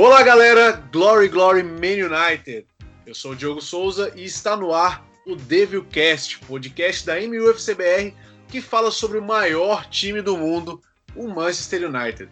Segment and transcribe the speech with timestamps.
[0.00, 0.70] Olá, galera!
[0.92, 2.68] Glory, Glory, Man United!
[3.04, 8.14] Eu sou o Diogo Souza e está no ar o Devilcast, podcast da MUFCBR
[8.46, 10.80] que fala sobre o maior time do mundo,
[11.16, 12.30] o Manchester United.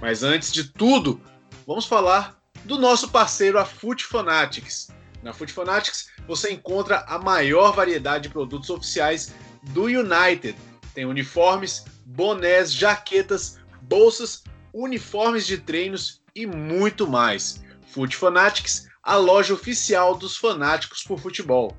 [0.00, 1.20] Mas antes de tudo,
[1.66, 4.88] vamos falar do nosso parceiro, a Foot Fanatics.
[5.22, 9.34] Na Foot Fanatics você encontra a maior variedade de produtos oficiais
[9.64, 10.56] do United.
[10.94, 17.62] Tem uniformes, bonés, jaquetas, bolsas, uniformes de treinos e muito mais.
[17.88, 21.76] Foot Fanatics, a loja oficial dos fanáticos por futebol.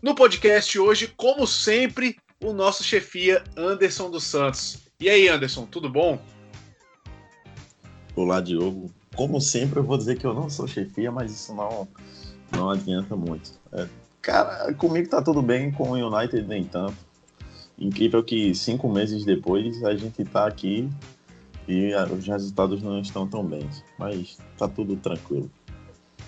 [0.00, 4.78] No podcast hoje, como sempre, o nosso chefia Anderson dos Santos.
[4.98, 6.20] E aí, Anderson, tudo bom?
[8.16, 8.90] Olá, Diogo.
[9.14, 11.86] Como sempre, eu vou dizer que eu não sou chefia, mas isso não,
[12.50, 13.52] não adianta muito.
[13.72, 13.86] É,
[14.20, 16.96] cara, comigo tá tudo bem, com o United nem tanto.
[17.78, 20.88] Incrível que cinco meses depois a gente tá aqui
[21.68, 23.68] e os resultados não estão tão bem,
[23.98, 25.50] mas tá tudo tranquilo.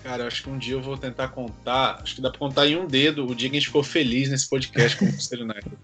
[0.03, 2.67] Cara, eu acho que um dia eu vou tentar contar, acho que dá pra contar
[2.67, 5.41] em um dedo o dia que a gente ficou feliz nesse podcast com o Manchester
[5.41, 5.77] United.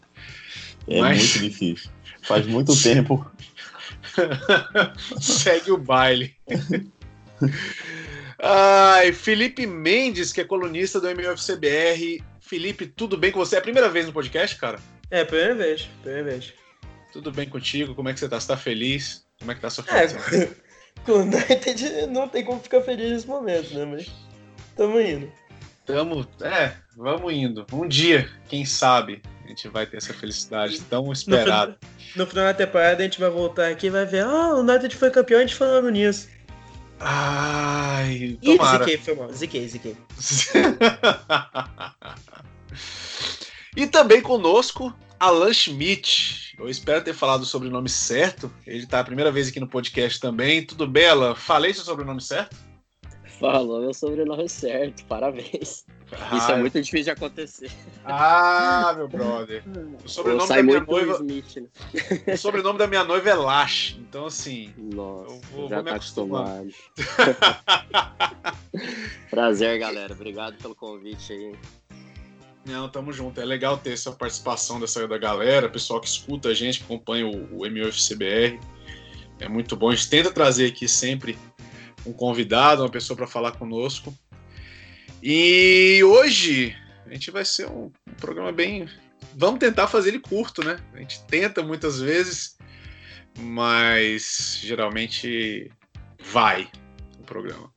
[0.88, 1.18] É Mas...
[1.18, 1.90] muito difícil.
[2.22, 3.30] Faz muito tempo.
[5.20, 6.36] Segue o baile.
[8.40, 12.24] Ai, Felipe Mendes, que é colunista do MUFCBR.
[12.40, 13.56] Felipe, tudo bem com você?
[13.56, 14.80] É a primeira vez no podcast, cara?
[15.10, 16.54] É, primeira vez, primeira vez.
[17.12, 17.96] Tudo bem contigo?
[17.96, 18.40] Como é que você tá?
[18.40, 19.26] Você tá feliz?
[19.42, 20.08] Como é que tá a sua é,
[21.04, 23.86] com o United não tem como ficar feliz nesse momento, né?
[23.86, 24.12] Mas
[24.78, 25.32] tamo indo.
[25.84, 27.66] Tamo, é, vamos indo.
[27.74, 31.76] Um dia, quem sabe, a gente vai ter essa felicidade tão esperada.
[32.16, 34.60] No, no final da temporada a gente vai voltar aqui e vai ver, ah, o
[34.60, 36.30] United foi campeão, a gente falando nisso.
[37.00, 38.84] Ai, tomara.
[38.84, 39.34] Ih, ziquei, foi mal.
[39.34, 39.98] Ziquei, ziquei.
[43.76, 46.56] e também conosco, Alan Schmidt.
[46.58, 48.52] Eu espero ter falado o sobrenome certo.
[48.66, 50.66] Ele está a primeira vez aqui no podcast também.
[50.66, 51.36] Tudo bem, Alan?
[51.36, 52.58] Falei seu sobrenome certo?
[53.40, 55.86] Falou meu sobrenome certo, parabéns.
[56.12, 57.72] Ah, Isso é muito difícil de acontecer.
[58.04, 59.64] Ah, meu brother.
[60.04, 61.14] O sobrenome da minha noiva.
[61.14, 62.34] Smith, né?
[62.34, 63.98] O sobrenome da minha noiva é Lash.
[64.00, 64.74] Então, assim.
[64.76, 66.70] Nossa, eu vou, já vou me tá acostumado.
[69.30, 70.14] Prazer, galera.
[70.14, 71.56] Obrigado pelo convite aí.
[72.66, 73.42] Não, tamo junto.
[73.42, 77.26] É legal ter essa participação dessa da galera, pessoal que escuta a gente, que acompanha
[77.26, 78.60] o, o MUFCBR.
[79.40, 79.90] É muito bom.
[79.90, 81.38] A gente tenta trazer aqui sempre
[82.06, 84.14] um convidado, uma pessoa para falar conosco.
[85.22, 88.88] E hoje a gente vai ser um, um, programa bem.
[89.36, 90.80] Vamos tentar fazer ele curto, né?
[90.94, 92.58] A gente tenta muitas vezes,
[93.40, 95.72] mas geralmente
[96.24, 96.70] vai
[97.20, 97.72] o programa.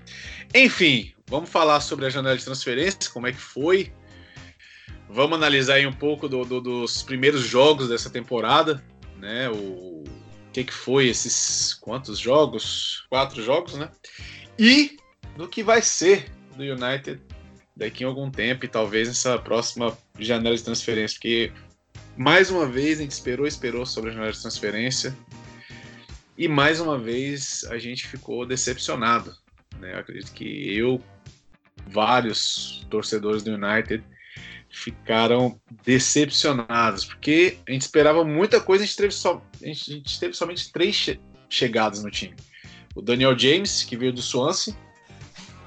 [0.54, 3.92] Enfim, vamos falar sobre a janela de transferência, como é que foi.
[5.14, 8.84] Vamos analisar aí um pouco do, do, dos primeiros jogos dessa temporada,
[9.16, 9.48] né?
[9.48, 10.02] O,
[10.52, 13.06] que, que foi esses quantos jogos?
[13.08, 13.92] Quatro jogos, né?
[14.58, 14.96] E
[15.36, 17.22] do que vai ser do United
[17.76, 21.52] daqui a algum tempo e talvez nessa próxima janela de transferência, porque
[22.16, 25.16] mais uma vez a gente esperou, esperou sobre a janela de transferência
[26.36, 29.32] e mais uma vez a gente ficou decepcionado.
[29.78, 29.94] Né?
[29.94, 31.00] Eu acredito que eu,
[31.86, 34.02] vários torcedores do United,
[34.74, 39.94] ficaram decepcionados, porque a gente esperava muita coisa, a gente teve, só, a gente, a
[39.94, 42.34] gente teve somente três che chegadas no time.
[42.94, 44.74] O Daniel James, que veio do Swansea,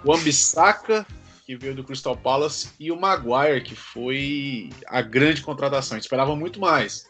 [0.03, 1.06] o Ambissaca,
[1.45, 5.95] que veio do Crystal Palace, e o Maguire, que foi a grande contratação.
[5.95, 7.07] A gente esperava muito mais.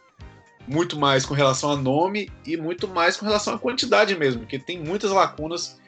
[0.67, 4.59] Muito mais com relação a nome e muito mais com relação à quantidade mesmo, porque
[4.59, 5.79] tem muitas lacunas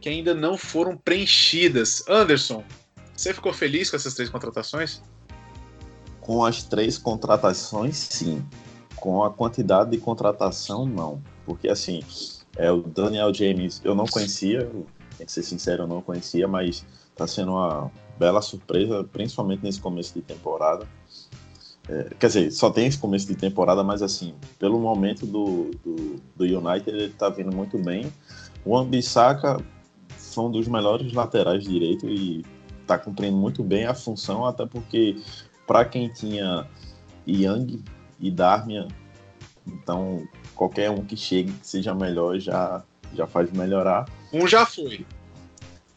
[0.00, 2.02] que ainda não foram preenchidas.
[2.08, 2.64] Anderson,
[3.14, 5.02] você ficou feliz com essas três contratações?
[6.28, 8.44] Com as três contratações, sim.
[8.96, 11.22] Com a quantidade de contratação, não.
[11.46, 12.02] Porque, assim,
[12.54, 14.70] é, o Daniel James eu não conhecia,
[15.16, 19.80] tem que ser sincero, eu não conhecia, mas está sendo uma bela surpresa, principalmente nesse
[19.80, 20.86] começo de temporada.
[21.88, 26.20] É, quer dizer, só tem esse começo de temporada, mas assim, pelo momento do, do,
[26.36, 28.12] do United, ele está vindo muito bem.
[28.66, 29.64] O Ambissaca
[30.18, 32.44] foi um dos melhores laterais direito e
[32.82, 35.16] está cumprindo muito bem a função, até porque
[35.68, 36.66] para quem tinha
[37.28, 37.84] Young
[38.18, 38.88] e Darmian,
[39.66, 42.82] então qualquer um que chegue que seja melhor já,
[43.14, 44.08] já faz melhorar.
[44.32, 45.06] Um já foi.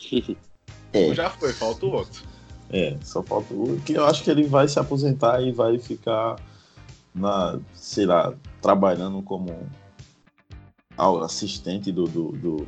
[0.91, 1.09] é.
[1.09, 2.23] Um já foi, falta o outro.
[2.69, 6.35] É, só falta o que eu acho que ele vai se aposentar e vai ficar
[7.15, 9.69] na, sei lá, trabalhando como
[11.23, 12.67] assistente do, do, do,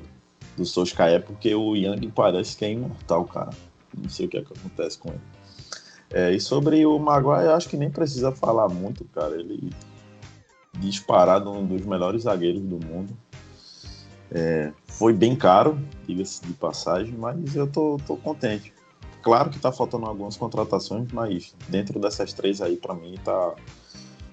[0.58, 3.52] do Solskjaer, porque o Young parece que é imortal, cara.
[3.96, 5.22] Não sei o que, é que acontece com ele.
[6.14, 9.36] É, e sobre o Maguire, acho que nem precisa falar muito, cara.
[9.36, 9.72] Ele
[10.78, 13.18] disparado um dos melhores zagueiros do mundo.
[14.32, 18.74] É, foi bem caro, diga-se de passagem, mas eu tô, tô contente.
[19.22, 23.56] Claro que tá faltando algumas contratações, mas dentro dessas três aí, para mim, tá,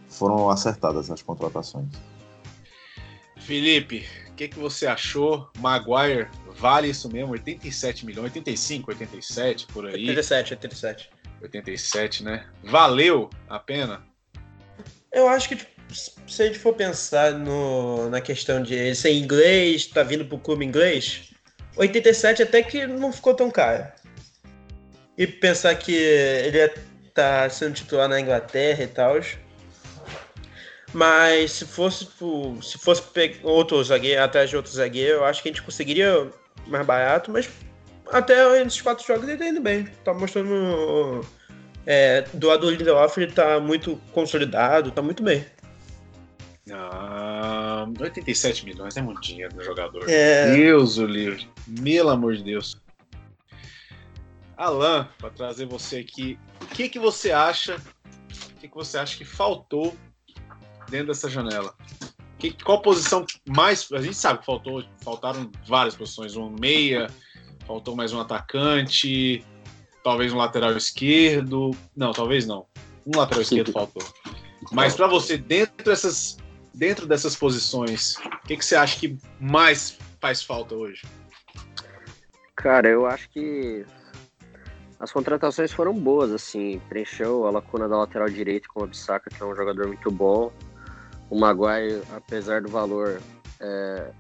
[0.08, 1.88] foram acertadas as contratações.
[3.38, 5.48] Felipe, o que, que você achou?
[5.58, 6.28] Maguire
[6.58, 7.32] vale isso mesmo?
[7.32, 10.08] 87 milhões, 85, 87 por aí?
[10.08, 11.10] 87, 87.
[11.42, 12.46] 87, né?
[12.62, 14.02] Valeu a pena?
[15.12, 15.70] Eu acho que tipo,
[16.28, 20.38] se a gente for pensar no, na questão de ele ser inglês, tá vindo pro
[20.38, 21.30] clube inglês,
[21.76, 23.86] 87 até que não ficou tão caro.
[25.18, 26.68] E pensar que ele
[27.12, 29.16] tá sendo titular na Inglaterra e tal.
[30.92, 33.02] Mas se fosse tipo, se fosse
[33.42, 36.30] outro zagueiro, atrás de outro zagueiro, eu acho que a gente conseguiria
[36.66, 37.48] mais barato, mas
[38.10, 39.84] até esses quatro jogos ele tá indo bem.
[40.04, 41.24] Tá mostrando.
[41.86, 45.44] É, do lado do Lindelof ele tá muito consolidado, tá muito bem.
[46.72, 50.08] Ah, 87 milhões é muito dinheiro no jogador.
[50.08, 50.54] É...
[50.54, 51.48] Deus o livre.
[51.82, 52.76] Pelo amor de Deus.
[54.56, 57.76] Alan, para trazer você aqui, o que, que você acha?
[57.76, 59.96] O que, que você acha que faltou
[60.90, 61.74] dentro dessa janela?
[62.38, 63.90] Que, qual posição mais.
[63.90, 66.36] A gente sabe que faltou, faltaram várias posições.
[66.36, 67.08] Um meia,
[67.70, 69.46] faltou mais um atacante,
[70.02, 71.70] talvez um lateral esquerdo.
[71.96, 72.66] Não, talvez não.
[73.06, 74.02] Um lateral esquerdo faltou.
[74.72, 76.36] Mas para você, dentro dessas
[76.74, 81.02] dentro dessas posições, o que, que você acha que mais faz falta hoje?
[82.56, 83.84] Cara, eu acho que
[84.98, 89.40] as contratações foram boas, assim, preencheu a lacuna da lateral direita com o Abisaka, que
[89.40, 90.52] é um jogador muito bom.
[91.30, 93.20] O Maguire, apesar do valor,
[93.60, 94.10] é,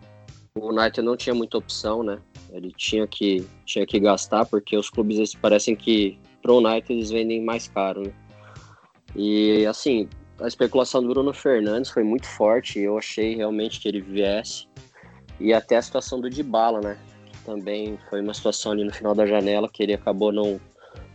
[0.54, 2.20] o United não tinha muita opção, né?
[2.52, 7.42] Ele tinha que, tinha que gastar, porque os clubes parecem que pro United eles vendem
[7.42, 8.12] mais caro, né?
[9.14, 10.08] E assim,
[10.40, 12.78] a especulação do Bruno Fernandes foi muito forte.
[12.78, 14.66] Eu achei realmente que ele viesse.
[15.38, 16.98] E até a situação do Dybala, né?
[17.26, 20.60] Que também foi uma situação ali no final da janela que ele acabou não,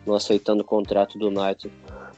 [0.06, 1.72] não aceitando o contrato do United.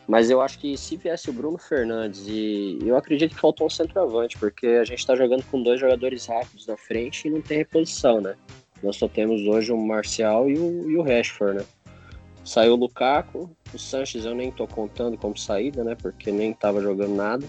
[0.08, 3.70] Mas eu acho que se viesse o Bruno Fernandes e eu acredito que faltou um
[3.70, 7.58] centroavante, porque a gente está jogando com dois jogadores rápidos na frente e não tem
[7.58, 8.36] reposição, né?
[8.82, 11.66] Nós só temos hoje o Marcial e o, e o Rashford, né?
[12.44, 15.96] Saiu o Lukaku, o Sanches eu nem tô contando como saída, né?
[15.96, 17.46] Porque nem tava jogando nada.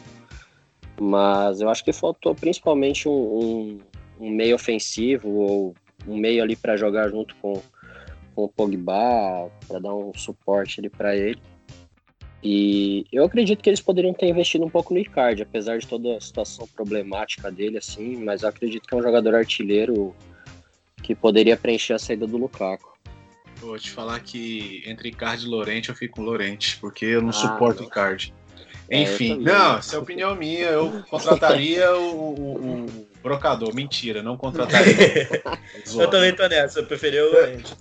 [1.01, 3.79] Mas eu acho que faltou principalmente um, um,
[4.19, 5.75] um meio ofensivo ou
[6.07, 7.63] um meio ali para jogar junto com,
[8.35, 11.41] com o Pogba, para dar um suporte ali para ele.
[12.43, 16.17] E eu acredito que eles poderiam ter investido um pouco no Icardi, apesar de toda
[16.17, 20.15] a situação problemática dele, assim, mas eu acredito que é um jogador artilheiro
[21.03, 22.97] que poderia preencher a saída do Lukaku.
[23.57, 27.31] Vou te falar que entre Icardi e Lorente eu fico com Lorente, porque eu não
[27.31, 27.89] ah, suporto não.
[27.89, 28.33] Icardi.
[28.91, 30.69] É, Enfim, não, essa é opinião minha.
[30.69, 33.75] Eu contrataria o, o, o, brocador.
[33.75, 35.29] Mentira, não contrataria.
[35.99, 37.75] eu também tô nessa, eu preferi o Lorente.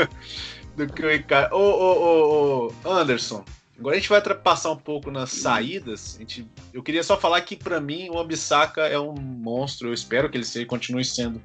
[0.74, 1.54] Do que o Icardi.
[1.54, 3.44] Ô, ô, ô, ô, Anderson,
[3.78, 6.16] agora a gente vai passar um pouco nas saídas.
[6.16, 9.88] A gente, eu queria só falar que, para mim, o Ambissaca é um monstro.
[9.88, 11.40] Eu espero que ele seja, continue sendo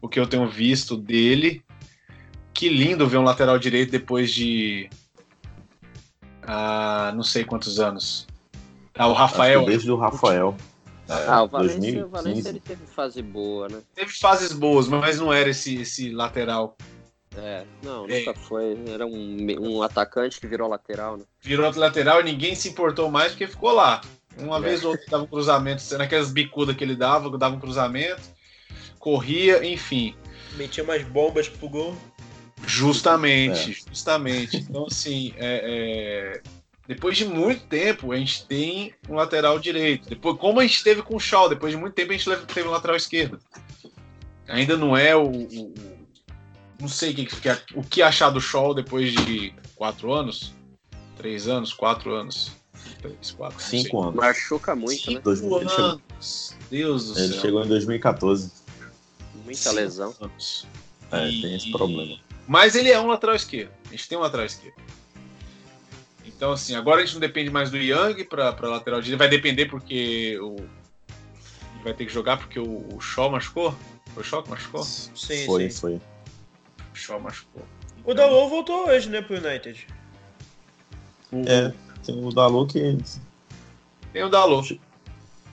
[0.00, 1.64] o que eu tenho visto dele
[2.56, 4.88] que lindo ver um lateral direito depois de.
[6.42, 8.26] Ah, não sei quantos anos.
[8.94, 9.66] Ah, o Rafael.
[9.66, 10.56] Desde o Rafael.
[11.08, 13.80] ah, o Valência, o Valência ele teve fase boa, né?
[13.94, 16.76] Teve fases boas, mas não era esse, esse lateral.
[17.36, 18.18] É, não, é.
[18.18, 18.78] nunca foi.
[18.88, 21.24] Era um, um atacante que virou lateral, né?
[21.40, 24.00] Virou lateral e ninguém se importou mais porque ficou lá.
[24.38, 24.60] Uma é.
[24.60, 28.22] vez ou outra dava um cruzamento, naquelas bicudas que ele dava, dava um cruzamento,
[28.98, 30.14] corria, enfim.
[30.56, 31.96] Metia umas bombas pro gol.
[32.66, 33.90] Justamente, é.
[33.90, 34.56] justamente.
[34.56, 36.42] Então, assim, é, é,
[36.88, 40.08] depois de muito tempo, a gente tem um lateral direito.
[40.08, 42.68] Depois, como a gente teve com o Shaw, depois de muito tempo, a gente teve
[42.68, 43.40] um lateral esquerdo.
[44.48, 45.28] Ainda não é o.
[45.28, 45.95] o
[46.80, 47.28] não sei o que,
[47.74, 50.52] o que achar do Shaw depois de quatro anos,
[51.16, 52.52] três anos, quatro anos.
[53.00, 54.14] Três, quatro, Cinco anos.
[54.14, 55.20] Machuca muito, né?
[55.34, 55.72] Cinco né?
[55.78, 56.56] anos.
[56.70, 57.40] Deus do Ele céu.
[57.40, 58.52] chegou em 2014.
[59.44, 60.14] Muita Cinco lesão.
[60.20, 60.66] Anos.
[61.12, 61.42] É, e...
[61.42, 62.18] tem esse problema.
[62.46, 63.70] Mas ele é um lateral esquerdo.
[63.86, 64.76] A gente tem um lateral esquerdo.
[66.24, 69.18] Então, assim, agora a gente não depende mais do Young para lateral direito.
[69.18, 70.56] Vai depender porque o.
[71.82, 73.74] Vai ter que jogar porque o, o Shaw machucou?
[74.12, 74.82] Foi o Shaw que machucou?
[74.82, 75.80] Sim, foi, sim.
[75.80, 76.00] foi.
[76.96, 77.62] O Shaw machucou.
[77.98, 78.10] Então...
[78.10, 79.86] O Dalot voltou hoje, né, pro United.
[81.30, 81.42] O...
[81.46, 81.72] É,
[82.02, 82.98] tem o Dalot que.
[84.12, 84.80] Tem o Dalot.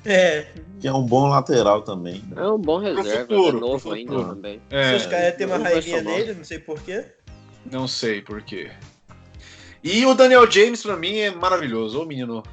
[0.06, 0.48] É.
[0.80, 2.24] Que é um bom lateral também.
[2.36, 4.62] É um bom reserva, futuro, é novo ainda também.
[4.70, 4.96] É.
[4.96, 7.06] Os caras têm uma raivinha dele, não sei porquê.
[7.70, 8.72] Não sei porquê.
[9.84, 12.02] E o Daniel James, pra mim, é maravilhoso.
[12.02, 12.44] Ô menino.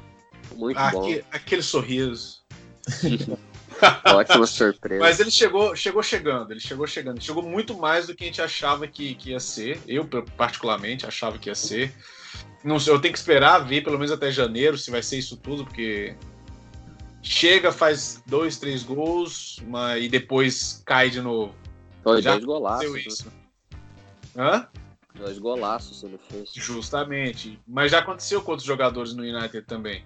[0.55, 1.21] Muito Aque, bom.
[1.31, 2.41] Aquele sorriso.
[4.15, 5.01] Ótima surpresa.
[5.01, 7.17] Mas ele chegou, chegou chegando, ele chegou chegando.
[7.17, 9.79] Ele chegou muito mais do que a gente achava que, que ia ser.
[9.87, 10.07] Eu,
[10.37, 11.93] particularmente, achava que ia ser.
[12.63, 15.35] Não sei, eu tenho que esperar ver pelo menos até janeiro se vai ser isso
[15.35, 16.15] tudo, porque
[17.21, 21.55] chega, faz dois, três gols mas, e depois cai de novo.
[22.03, 23.05] Foi Já dois golaços.
[23.05, 23.31] Isso.
[24.35, 24.67] Hã?
[25.15, 26.51] Dois golaços ele fez.
[26.53, 27.59] Justamente.
[27.67, 30.03] Mas já aconteceu com outros jogadores no United também.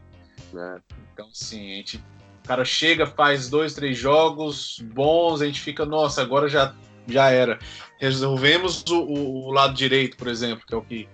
[0.55, 0.81] É.
[1.13, 2.03] Então, sim, a gente.
[2.45, 6.75] O cara chega, faz dois, três jogos bons, a gente fica, nossa, agora já,
[7.07, 7.57] já era.
[7.99, 11.09] Resolvemos o, o, lado direito, por exemplo, que é o que,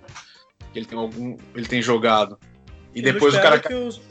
[0.74, 1.38] que ele tem algum.
[1.56, 2.38] ele tem jogado.
[2.94, 3.62] E depois o cara.
[3.62, 4.02] Que os...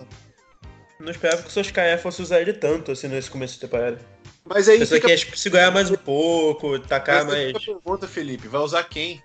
[0.99, 3.99] Não esperava que o Soscaé fosse usar ele tanto assim nesse começo de temporada.
[4.43, 4.87] Mas aí.
[4.87, 5.07] Fica...
[5.09, 7.65] quer segurar mais um pouco, tacar Mas mais.
[7.67, 9.23] Pergunta, Felipe, vai usar quem?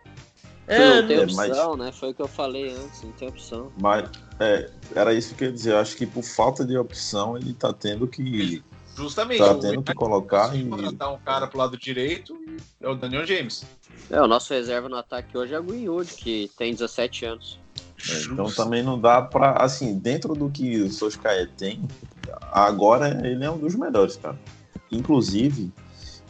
[0.68, 1.86] É, não tem opção, mas...
[1.86, 1.92] né?
[1.92, 3.72] Foi o que eu falei antes, não tem opção.
[3.80, 5.74] Mas é, era isso que eu ia dizer.
[5.74, 8.64] Eu acho que por falta de opção ele tá tendo que.
[8.96, 9.40] Justamente.
[9.40, 10.56] Tá tendo que colocar.
[10.56, 10.68] E...
[10.68, 12.36] contratar um cara pro lado direito
[12.82, 13.64] é o Daniel James.
[14.10, 17.60] É, o nosso reserva no ataque hoje é o Greenwood, que tem 17 anos.
[18.10, 19.54] É, então também não dá pra.
[19.54, 21.82] Assim, dentro do que o Soscaé tem,
[22.52, 24.40] agora ele é um dos melhores, cara.
[24.92, 25.72] Inclusive,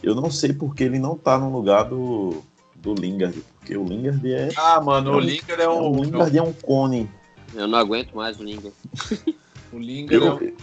[0.02, 2.42] eu não sei porque ele não tá no lugar do,
[2.74, 4.48] do Lingard, porque o Lingard é.
[4.56, 5.90] Ah, mano, é o Lingard é um.
[5.90, 7.10] O Lingard é um cone.
[7.52, 8.72] Eu não aguento mais o Lingard.
[9.72, 10.24] o Lingard eu...
[10.24, 10.56] é um.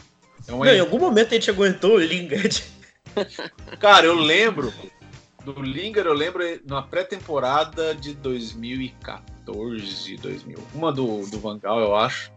[0.48, 0.60] É um...
[0.60, 2.64] Não, em algum momento a gente aguentou o Lingard.
[3.80, 4.74] Cara, eu lembro
[5.44, 10.58] do Lingard, eu lembro na pré-temporada de 2014, 2000.
[10.74, 12.32] Uma do, do Vangal, eu acho.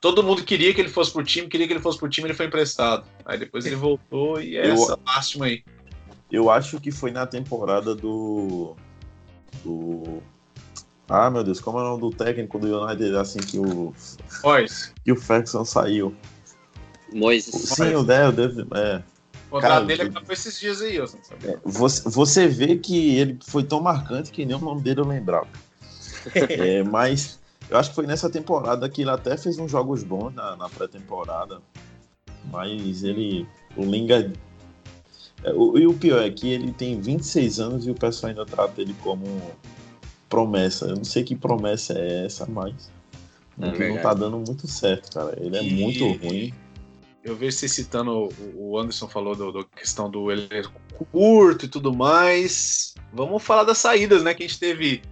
[0.00, 2.34] Todo mundo queria que ele fosse pro time, queria que ele fosse pro time, ele
[2.34, 3.06] foi emprestado.
[3.24, 5.62] Aí depois ele voltou e é eu, essa lástima aí.
[6.30, 8.76] Eu acho que foi na temporada do.
[9.62, 10.22] Do.
[11.08, 13.94] Ah, meu Deus, como é o nome do técnico do United assim que o.
[14.42, 14.92] Mois.
[15.04, 16.14] Que o Ferguson saiu.
[17.12, 17.54] Moises.
[17.54, 18.32] Sim, o Del,
[18.74, 19.02] é.
[19.48, 23.62] O contrato dele acabou esses dias aí, eu é, você, você vê que ele foi
[23.62, 25.46] tão marcante que nem o nome dele eu lembrava.
[26.34, 27.38] é, mas
[27.70, 30.68] eu acho que foi nessa temporada que ele até fez uns jogos bons na, na
[30.68, 31.60] pré-temporada.
[32.50, 33.46] Mas ele.
[33.76, 34.32] O Linga.
[35.44, 38.46] É, o, e o pior é que ele tem 26 anos e o pessoal ainda
[38.46, 39.24] trata ele como
[40.28, 40.86] promessa.
[40.86, 42.90] Eu não sei que promessa é essa, mas.
[43.60, 45.36] É não tá dando muito certo, cara.
[45.40, 45.70] Ele é e...
[45.74, 46.52] muito ruim.
[47.22, 50.62] Eu vejo você citando, o Anderson falou da questão do ele é
[51.10, 52.94] curto e tudo mais.
[53.12, 54.34] Vamos falar das saídas, né?
[54.34, 55.02] Que a gente teve.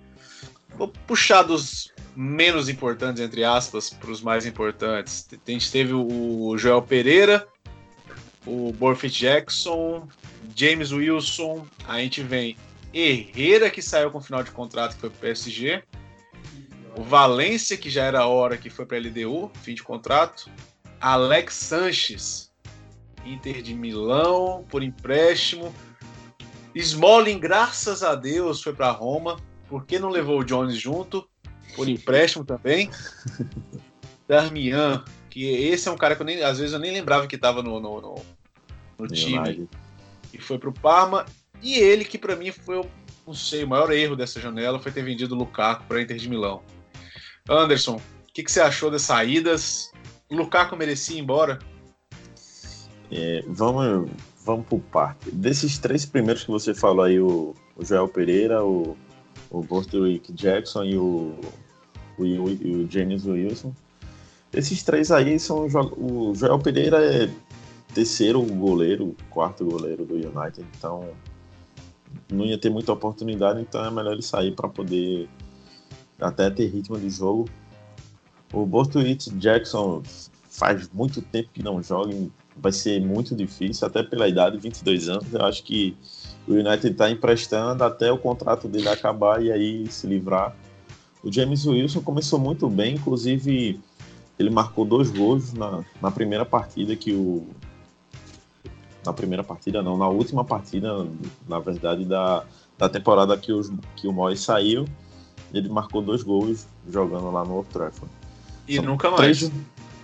[0.76, 5.26] Vou puxar dos menos importantes, entre aspas, para os mais importantes.
[5.32, 7.46] A gente teve o Joel Pereira,
[8.46, 10.08] o Borfit Jackson,
[10.54, 11.66] James Wilson.
[11.87, 12.56] A gente vem
[12.92, 15.82] Herrera, que saiu com final de contrato, que foi para o PSG.
[16.96, 20.50] O Valência, que já era hora, que foi para a LDU, fim de contrato.
[21.00, 22.52] Alex Sanches,
[23.25, 25.75] Inter de Milão, por empréstimo.
[26.75, 29.38] Smalling, graças a Deus, foi para Roma.
[29.68, 31.26] Por que não levou o Jones junto?
[31.75, 32.90] por empréstimo também.
[34.28, 37.36] Darmian, que esse é um cara que eu nem, às vezes eu nem lembrava que
[37.36, 38.14] estava no, no, no,
[38.98, 39.66] no time.
[40.30, 41.24] E foi pro Parma.
[41.62, 42.84] E ele, que para mim foi,
[43.26, 46.28] não sei, o maior erro dessa janela foi ter vendido o Lukaku para Inter de
[46.28, 46.62] Milão.
[47.48, 49.90] Anderson, o que, que, você achou das saídas?
[50.30, 51.58] O Lukaku merecia ir embora?
[53.10, 54.10] É, vamos,
[54.44, 55.30] vamos por parte.
[55.30, 58.98] Desses três primeiros que você falou aí, o, o Joel Pereira, o,
[59.50, 61.38] o Borthwick Jackson e o
[62.18, 63.74] o, e o James Wilson.
[64.52, 65.66] Esses três aí são.
[65.97, 67.30] O Joel Pereira é
[67.94, 71.09] terceiro goleiro, quarto goleiro do United, então
[72.30, 75.28] não ia ter muita oportunidade, então é melhor ele sair para poder
[76.21, 77.49] até ter ritmo de jogo.
[78.52, 80.02] O Borthwick Jackson
[80.50, 82.14] faz muito tempo que não joga,
[82.56, 85.32] vai ser muito difícil, até pela idade, 22 anos.
[85.32, 85.97] Eu acho que
[86.47, 90.54] o United está emprestando até o contrato dele acabar e aí se livrar
[91.23, 93.80] o James Wilson começou muito bem, inclusive
[94.38, 97.46] ele marcou dois gols na, na primeira partida que o.
[99.04, 101.06] Na primeira partida, não, na última partida,
[101.48, 102.44] na verdade, da,
[102.78, 104.86] da temporada que, os, que o Moyes saiu.
[105.52, 108.12] Ele marcou dois gols jogando lá no Old Trafford.
[108.66, 109.38] E são nunca mais.
[109.38, 109.52] Três,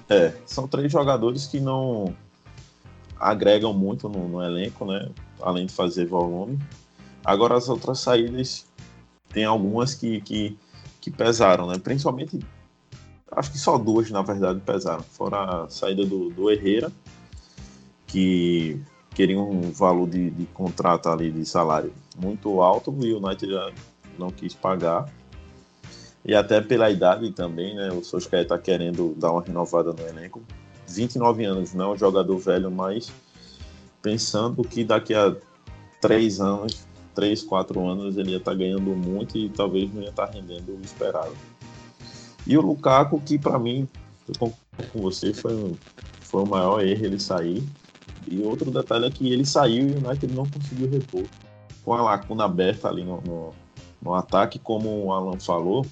[0.09, 2.15] é, são três jogadores que não
[3.19, 5.09] agregam muito no, no elenco, né?
[5.41, 6.59] Além de fazer volume.
[7.25, 8.67] Agora as outras saídas
[9.33, 10.59] tem algumas que, que
[11.01, 11.79] que pesaram, né?
[11.79, 12.39] Principalmente,
[13.39, 15.03] acho que só duas, na verdade, pesaram.
[15.03, 16.91] Fora a saída do, do Herrera,
[18.07, 18.81] que
[19.15, 23.73] queria um valor de, de contrato ali, de salário muito alto, e o United já
[24.19, 25.09] não quis pagar.
[26.25, 27.91] E até pela idade também, né?
[27.91, 30.43] O Solskjaer está querendo dar uma renovada no elenco.
[30.87, 33.13] 29 anos, não é um jogador velho, mas
[34.03, 35.35] pensando que daqui a
[36.01, 40.11] três anos, três, quatro anos, ele ia estar tá ganhando muito e talvez não ia
[40.11, 41.33] estar tá rendendo o esperado.
[42.49, 43.87] E o Lukaku, que para mim,
[44.27, 45.77] eu concordo com você, foi,
[46.21, 47.63] foi o maior erro ele sair.
[48.27, 51.25] E outro detalhe é que ele saiu e o United não conseguiu repor.
[51.85, 53.55] Com a lacuna aberta ali no, no,
[54.01, 55.85] no ataque, como o Alan falou,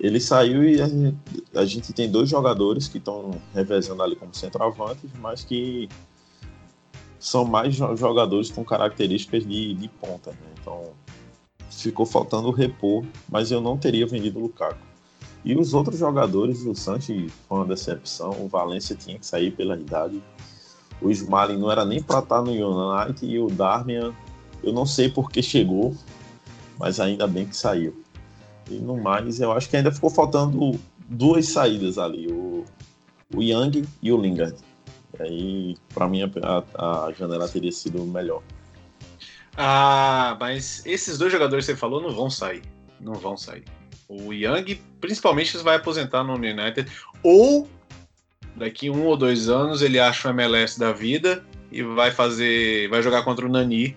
[0.00, 1.16] ele saiu e a gente,
[1.54, 5.88] a gente tem dois jogadores que estão revezando ali como centroavantes, mas que
[7.18, 10.30] são mais jogadores com características de, de ponta.
[10.30, 10.54] Né?
[10.60, 10.92] Então
[11.70, 14.93] ficou faltando repor, mas eu não teria vendido o Lukaku.
[15.44, 19.76] E os outros jogadores, o Santos foi uma decepção, o Valência tinha que sair pela
[19.76, 20.22] idade,
[21.00, 24.14] o Smalling não era nem para estar no United e o Darmian,
[24.62, 25.94] eu não sei por que chegou,
[26.78, 28.02] mas ainda bem que saiu.
[28.70, 32.64] E no mais, eu acho que ainda ficou faltando duas saídas ali, o,
[33.34, 34.56] o Young e o Lingard.
[35.18, 38.42] E aí, para mim, a, a janela teria sido melhor.
[39.56, 42.62] Ah, mas esses dois jogadores que você falou não vão sair.
[43.00, 43.64] Não vão sair.
[44.08, 46.90] O Young, principalmente, vai aposentar no United.
[47.22, 47.68] Ou
[48.56, 52.88] daqui um ou dois anos ele acha o MLS da vida e vai fazer.
[52.88, 53.96] vai jogar contra o Nani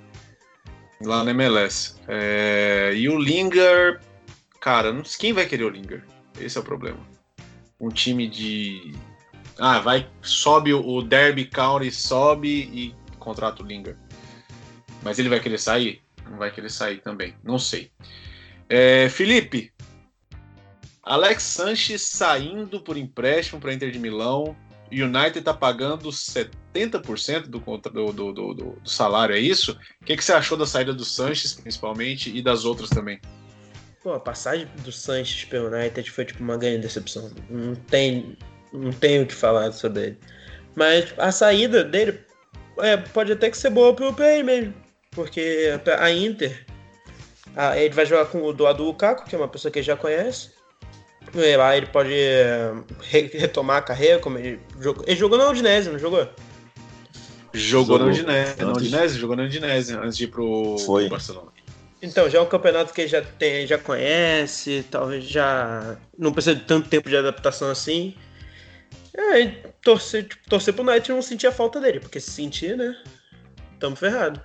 [1.01, 1.95] lá no MLS.
[2.07, 3.99] É, e o Lingard,
[4.59, 6.03] cara, quem vai querer o Lingard?
[6.39, 6.99] Esse é o problema.
[7.79, 8.93] Um time de.
[9.59, 13.99] Ah, vai, sobe o Derby County, sobe e contrata o Lingard.
[15.03, 16.01] Mas ele vai querer sair?
[16.29, 17.33] Não vai querer sair também.
[17.43, 17.91] Não sei.
[18.69, 19.71] É, Felipe,
[21.07, 24.55] Alex Sanches saindo por empréstimo para Inter de Milão.
[24.91, 29.77] United está pagando 70% do, do, do, do, do salário, é isso?
[30.01, 33.19] O que, que você achou da saída do Sanches, principalmente, e das outras também?
[34.01, 37.29] Pô, a passagem do Sanches pelo United foi tipo uma grande decepção.
[37.49, 38.37] Não tem,
[38.71, 40.17] não tenho o que falar sobre ele.
[40.75, 42.19] Mas a saída dele
[42.79, 44.73] é, pode até que ser boa pro, ele mesmo.
[45.11, 46.65] Porque a Inter,
[47.55, 49.97] a, ele vai jogar com o Doado Lukaku, que é uma pessoa que ele já
[49.97, 50.56] conhece.
[51.33, 52.71] Lá ele pode é,
[53.11, 55.03] retomar a carreira, como ele jogou.
[55.05, 56.27] Ele jogou na Udinese, não jogou?
[57.53, 61.09] Jogou, jogou na Udinese, na Udinese, jogou na Udinese antes de ir pro, Foi.
[61.09, 61.51] Barcelona.
[62.01, 66.55] Então, já é um campeonato que ele já tem, já conhece, talvez já não precisa
[66.55, 68.13] de tanto tempo de adaptação assim.
[69.15, 69.47] É,
[69.81, 72.95] torcer, tipo, torcer pro Knight não sentir a falta dele, porque se sentir, né?
[73.79, 74.39] Tamo ferrado.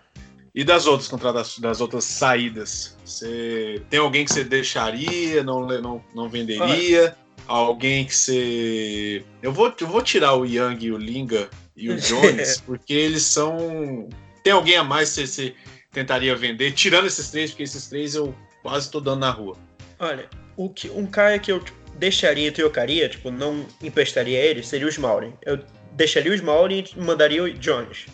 [0.55, 2.97] E das outras contratações, das outras saídas?
[3.05, 7.17] Você tem alguém que você deixaria, não, não, não venderia?
[7.47, 9.25] Alguém que você.
[9.43, 13.23] Eu vou, eu vou tirar o Young e o Linga e o Jones, porque eles
[13.23, 14.09] são.
[14.45, 15.55] Tem alguém a mais que você,
[15.93, 19.57] tentaria vender, tirando esses três, porque esses três eu quase tô dando na rua.
[19.99, 24.62] Olha, o que, um cara que eu tipo, deixaria e trocaria, tipo, não emprestaria ele,
[24.62, 25.35] seria o Smalling.
[25.43, 25.61] Eu
[25.93, 28.07] deixaria o Smalling e mandaria o Jones.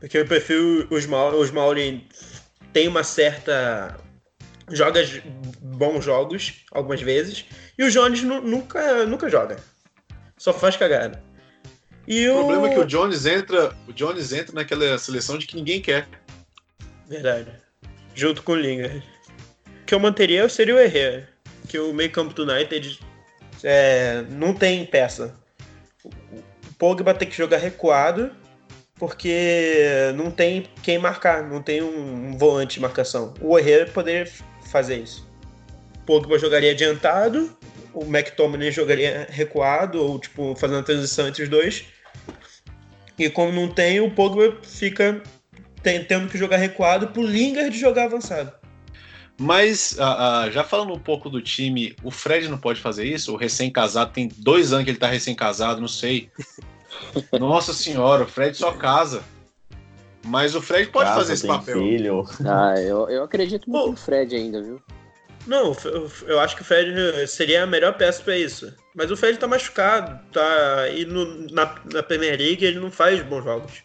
[0.00, 2.06] Porque eu prefiro os Mauri, Mauri
[2.72, 3.96] tem uma certa
[4.70, 5.00] joga
[5.60, 7.44] bons jogos algumas vezes
[7.76, 9.56] e o Jones nunca nunca joga.
[10.36, 11.22] Só faz cagada.
[12.06, 15.56] E o problema é que o Jones entra, o Jones entra naquela seleção de que
[15.56, 16.08] ninguém quer.
[17.06, 17.50] Verdade.
[18.14, 19.04] Junto com o Lingard.
[19.82, 21.28] O que eu manteria seria o Herrera,
[21.68, 22.98] que o meio-campo do United
[23.62, 25.34] é, não tem peça.
[26.04, 26.12] O
[26.78, 28.30] Pogba tem que jogar recuado
[28.98, 33.32] porque não tem quem marcar, não tem um, volante de marcação.
[33.40, 34.30] O Herrera poderia
[34.70, 35.26] fazer isso.
[36.04, 37.56] Pogba jogaria adiantado,
[37.94, 41.84] o McTominay jogaria recuado, ou tipo, fazendo a transição entre os dois.
[43.18, 45.22] E como não tem, o Pogba fica
[45.82, 48.52] tendo que jogar recuado pro Lingard jogar avançado.
[49.40, 53.32] Mas, uh, uh, já falando um pouco do time, o Fred não pode fazer isso?
[53.32, 56.28] O recém-casado tem dois anos que ele tá recém-casado, não sei.
[57.38, 59.22] Nossa senhora, o Fred só casa.
[60.24, 61.78] Mas o Fred pode casa, fazer esse papel.
[61.78, 62.24] Filho.
[62.46, 64.80] Ah, eu, eu acredito muito no Fred ainda, viu?
[65.46, 65.74] Não,
[66.26, 68.74] eu acho que o Fred seria a melhor peça para isso.
[68.94, 70.88] Mas o Fred tá machucado, tá?
[70.90, 73.82] E no, na, na Premier League ele não faz bons jogos.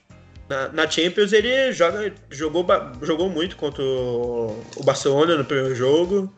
[0.49, 2.65] Na, na, Champions ele joga, jogou,
[3.01, 6.33] jogou muito contra o, o Barcelona no primeiro jogo.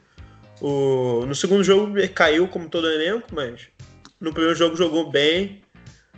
[0.62, 3.68] O, no segundo jogo ele caiu como todo elenco, mas
[4.22, 5.65] no primeiro jogo jogou bem.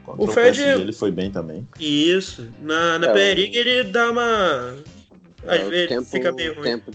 [0.08, 0.62] Contra o Fred.
[0.62, 1.67] ele foi bem também.
[1.78, 2.50] Isso.
[2.62, 4.78] Na, na é, League ele dá uma.
[5.46, 6.63] Às é, vezes tempo, fica bem ruim.
[6.63, 6.91] Tempo,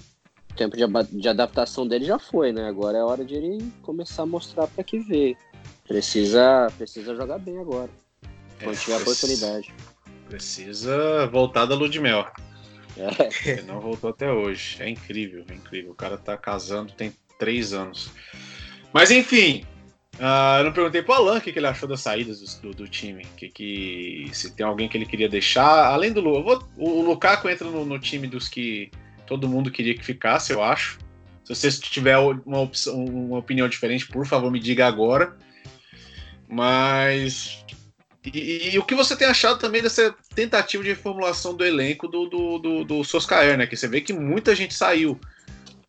[0.56, 2.66] tempo de, de, adaptação dele já foi, né?
[2.66, 5.36] Agora é hora de ele começar a mostrar para que ver.
[5.86, 7.90] Precisa, precisa jogar bem agora.
[8.62, 9.74] Quando é, tiver a oportunidade.
[10.30, 12.26] Precisa voltar da Ludmel.
[12.96, 13.50] É.
[13.50, 14.78] Ele não voltou até hoje.
[14.80, 15.92] É incrível, é incrível.
[15.92, 18.10] O cara tá casando tem três anos.
[18.90, 19.66] Mas enfim,
[20.18, 22.86] Uh, eu não perguntei pro Alan o que, que ele achou das saídas do, do,
[22.86, 23.26] time.
[23.36, 25.86] Que, que, se tem alguém que ele queria deixar.
[25.86, 28.90] Além do Lu, o Lukaku entra no, no, time dos que
[29.26, 30.98] todo mundo queria que ficasse, eu acho.
[31.44, 35.36] Se você tiver uma, opção, uma opinião diferente, por favor, me diga agora.
[36.46, 37.64] Mas.
[38.24, 42.26] E, e, o que você tem achado também dessa tentativa de reformulação do elenco do,
[42.26, 43.66] do, do, do Soscaer, né?
[43.66, 45.18] Que você vê que muita gente saiu.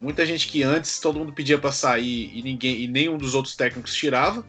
[0.03, 3.55] Muita gente que antes todo mundo pedia para sair e ninguém e nenhum dos outros
[3.55, 4.45] técnicos tirava,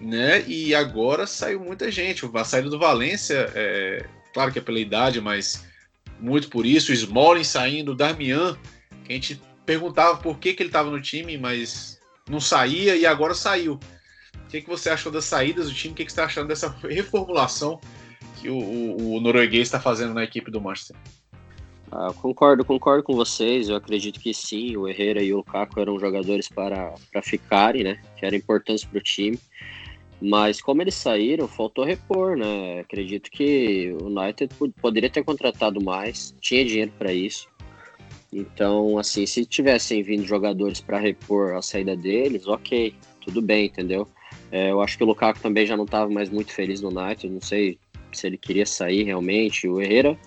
[0.00, 0.44] né?
[0.46, 2.24] E agora saiu muita gente.
[2.32, 5.66] A saída do Valência, é, claro que é pela idade, mas
[6.20, 6.92] muito por isso.
[6.92, 8.56] O Smalling saindo, o Darmian,
[9.04, 11.98] que a gente perguntava por que, que ele estava no time, mas
[12.30, 13.80] não saía e agora saiu.
[14.44, 15.92] O que, que você achou das saídas do time?
[15.92, 17.80] O que, que você está achando dessa reformulação
[18.40, 20.96] que o, o, o norueguês está fazendo na equipe do Manchester?
[21.94, 23.68] Ah, concordo, concordo com vocês.
[23.68, 28.00] Eu acredito que sim, o Herrera e o Lukaku eram jogadores para, para ficarem, né?
[28.16, 29.38] Que eram importantes para o time.
[30.18, 32.80] Mas como eles saíram, faltou repor, né?
[32.80, 37.46] Acredito que o United poderia ter contratado mais, tinha dinheiro para isso.
[38.32, 44.08] Então, assim, se tivessem vindo jogadores para repor a saída deles, ok, tudo bem, entendeu?
[44.50, 47.28] É, eu acho que o Lukaku também já não estava mais muito feliz no United,
[47.28, 47.78] não sei
[48.12, 49.68] se ele queria sair realmente.
[49.68, 50.18] O Herrera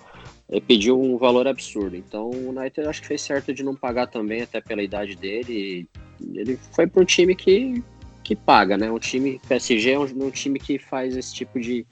[0.50, 1.96] ele pediu um valor absurdo.
[1.96, 5.88] Então o United acho que fez certo de não pagar também, até pela idade dele.
[6.34, 7.84] Ele foi para um time que,
[8.24, 8.92] que paga, né?
[8.92, 11.86] Um time PSG é um, um time que faz esse tipo de,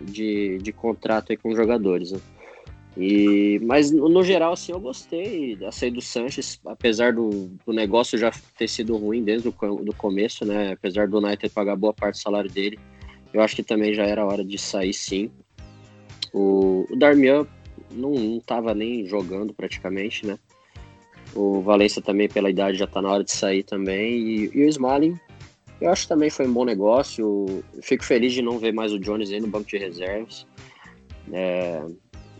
[0.00, 2.12] de, de contrato aí com jogadores.
[2.12, 2.20] Né?
[2.96, 8.16] E, mas no geral, assim, eu gostei da saída do Sanches, apesar do, do negócio
[8.16, 10.72] já ter sido ruim desde o do começo, né?
[10.72, 12.78] Apesar do United pagar boa parte do salário dele,
[13.34, 15.30] eu acho que também já era hora de sair sim.
[16.32, 17.46] O, o Darmian
[17.96, 20.38] não, não tava nem jogando praticamente, né?
[21.34, 24.18] O Valência também, pela idade, já tá na hora de sair também.
[24.18, 25.18] E, e o Smalling,
[25.80, 27.62] eu acho que também foi um bom negócio.
[27.82, 30.46] fico feliz de não ver mais o Jones aí no banco de reservas.
[31.32, 31.82] É,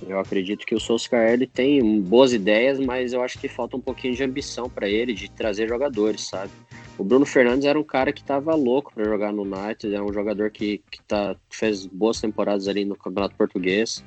[0.06, 4.14] eu acredito que o Solskjaer tem boas ideias, mas eu acho que falta um pouquinho
[4.14, 6.52] de ambição para ele, de trazer jogadores, sabe?
[6.98, 10.12] O Bruno Fernandes era um cara que estava louco para jogar no United, é um
[10.12, 14.02] jogador que, que tá, fez boas temporadas ali no Campeonato Português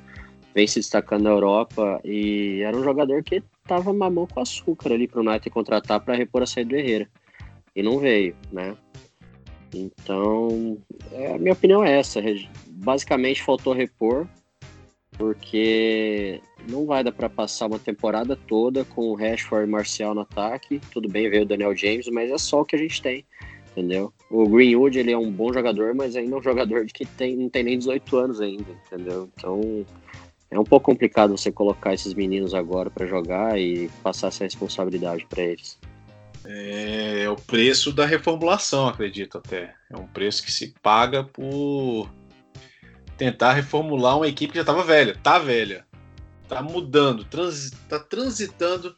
[0.54, 5.06] vem se destacando na Europa e era um jogador que tava mamão com açúcar ali
[5.06, 7.08] para o United contratar para repor a saída do Herrera.
[7.74, 8.76] E não veio, né?
[9.74, 10.78] Então,
[11.12, 12.20] é, a minha opinião é essa.
[12.66, 14.26] Basicamente faltou repor,
[15.12, 20.22] porque não vai dar para passar uma temporada toda com o Rashford e Marcial no
[20.22, 20.80] ataque.
[20.92, 23.24] Tudo bem, veio o Daniel James, mas é só o que a gente tem,
[23.70, 24.12] entendeu?
[24.30, 27.48] O Greenwood, ele é um bom jogador, mas ainda é um jogador que tem, não
[27.48, 29.28] tem nem 18 anos ainda, entendeu?
[29.36, 29.86] Então,
[30.50, 35.24] é um pouco complicado você colocar esses meninos agora para jogar e passar essa responsabilidade
[35.26, 35.78] para eles.
[36.44, 39.74] É, é o preço da reformulação, acredito até.
[39.88, 42.10] É um preço que se paga por
[43.16, 45.16] tentar reformular uma equipe que já estava velha.
[45.22, 45.86] Tá velha.
[46.48, 48.96] Tá mudando, transi tá transitando.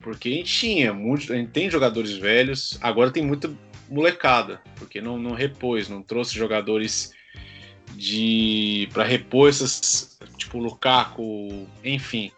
[0.00, 3.50] Porque a gente tinha muito, a gente tem jogadores velhos, agora tem muita
[3.88, 7.12] molecada, porque não, não repôs, não trouxe jogadores
[7.96, 12.30] de para repor essas tipo Lukaku, enfim.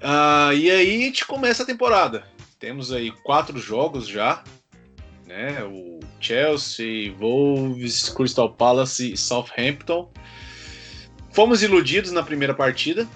[0.00, 2.24] Uh, e aí a gente começa a temporada.
[2.58, 4.42] Temos aí quatro jogos já,
[5.26, 5.62] né?
[5.64, 10.10] O Chelsea, Wolves, Crystal Palace e Southampton.
[11.32, 13.06] Fomos iludidos na primeira partida,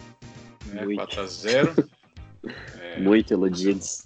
[0.66, 0.94] né?
[0.94, 1.88] 4 a 0.
[2.80, 4.04] é, muito iludidos.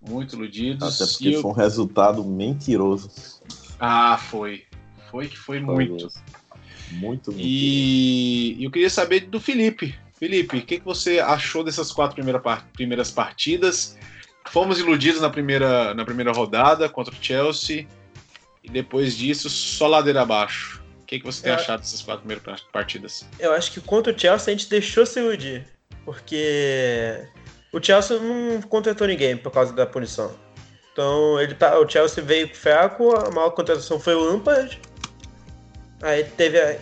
[0.00, 1.00] Muito iludidos.
[1.00, 3.10] Até porque foi um resultado mentiroso.
[3.78, 4.64] Ah, foi.
[5.14, 5.92] Foi que foi, foi muito.
[5.92, 6.10] Mesmo.
[6.90, 7.46] Muito, muito.
[7.46, 9.94] E eu queria saber do Felipe.
[10.18, 13.96] Felipe, o que, que você achou dessas quatro primeira par primeiras partidas?
[14.48, 17.86] Fomos iludidos na primeira, na primeira rodada contra o Chelsea.
[18.64, 20.82] E depois disso, só ladeira abaixo.
[21.02, 23.24] O que, que você tem eu achado dessas quatro primeiras partidas?
[23.38, 25.64] Eu acho que contra o Chelsea a gente deixou se iludir.
[26.04, 27.24] Porque
[27.72, 30.34] o Chelsea não contratou ninguém por causa da punição.
[30.92, 34.80] Então ele tá, o Chelsea veio fraco, a maior contratação foi o Lampard
[36.02, 36.76] Aí teve a,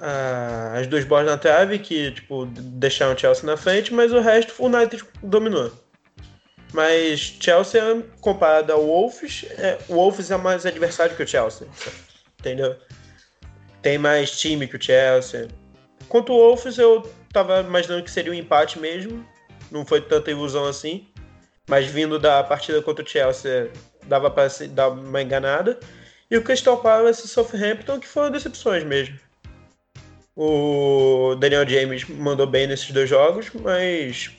[0.00, 4.20] a, as duas bolas na trave que, tipo, deixaram o Chelsea na frente, mas o
[4.20, 5.72] resto o United dominou.
[6.72, 11.68] Mas Chelsea, comparado ao Wolves, é, o Wolves é mais adversário que o Chelsea.
[12.40, 12.76] Entendeu?
[13.82, 15.48] Tem mais time que o Chelsea.
[16.08, 19.26] Quanto o Wolves, eu tava imaginando que seria um empate mesmo.
[19.70, 21.06] Não foi tanta ilusão assim.
[21.68, 23.70] Mas vindo da partida contra o Chelsea,
[24.04, 25.78] dava para dar uma enganada.
[26.32, 29.20] E o Crystal Palace e Southampton, que foram decepções mesmo.
[30.34, 34.30] O Daniel James mandou bem nesses dois jogos, mas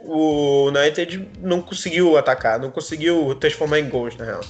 [0.00, 4.40] o United não conseguiu atacar, não conseguiu transformar em gols, na real.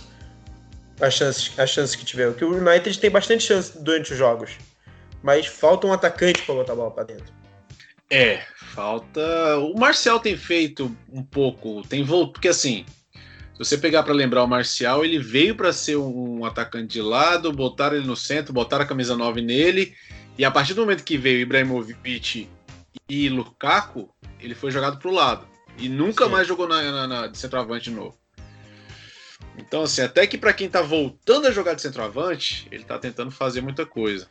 [1.02, 2.28] as chances, as chances que tiver.
[2.28, 4.52] Porque o United tem bastante chance durante os jogos.
[5.22, 7.30] Mas falta um atacante para botar a bola para dentro.
[8.10, 8.40] É,
[8.72, 9.58] falta.
[9.58, 12.86] O Marcial tem feito um pouco, tem voltado, porque assim,
[13.58, 17.52] se você pegar para lembrar o Marcial, ele veio para ser um atacante de lado,
[17.52, 19.94] botaram ele no centro, botaram a camisa 9 nele,
[20.38, 22.48] e a partir do momento que veio Ibrahimovic
[23.08, 26.30] e Lukaku, ele foi jogado para o lado e nunca Sim.
[26.30, 28.16] mais jogou na, na, na, de centroavante de novo.
[29.56, 33.32] Então, assim, até que para quem tá voltando a jogar de centroavante, ele tá tentando
[33.32, 34.28] fazer muita coisa.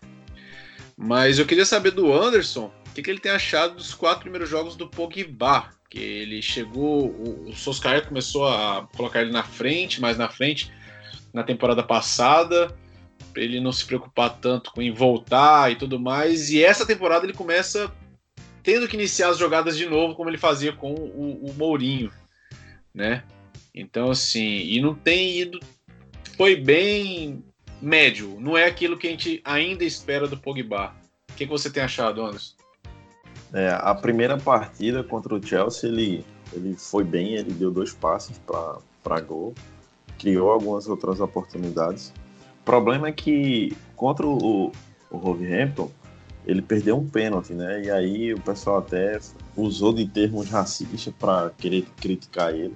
[0.96, 4.76] Mas eu queria saber do Anderson que, que ele tem achado dos quatro primeiros jogos
[4.76, 5.70] do Pogba.
[6.00, 10.72] Ele chegou, o, o Solskjaer começou a colocar ele na frente, mais na frente,
[11.34, 12.76] na temporada passada,
[13.34, 16.50] para ele não se preocupar tanto com em voltar e tudo mais.
[16.50, 17.94] E essa temporada ele começa
[18.64, 22.12] tendo que iniciar as jogadas de novo, como ele fazia com o, o Mourinho,
[22.94, 23.24] né?
[23.74, 25.60] Então, assim, e não tem ido.
[26.36, 27.44] Foi bem
[27.82, 28.38] médio.
[28.40, 30.96] Não é aquilo que a gente ainda espera do Pogba.
[31.30, 32.57] O que, que você tem achado, Anderson?
[33.54, 38.40] É, a primeira partida contra o Chelsea, ele, ele foi bem, ele deu dois passes
[39.04, 39.54] para gol,
[40.18, 42.14] criou algumas outras oportunidades.
[42.62, 44.72] O problema é que contra o,
[45.10, 45.90] o Wolverhampton,
[46.46, 47.84] ele perdeu um pênalti, né?
[47.84, 49.20] E aí o pessoal até
[49.56, 52.76] usou de termos racistas para querer criticar ele.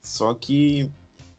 [0.00, 0.90] Só que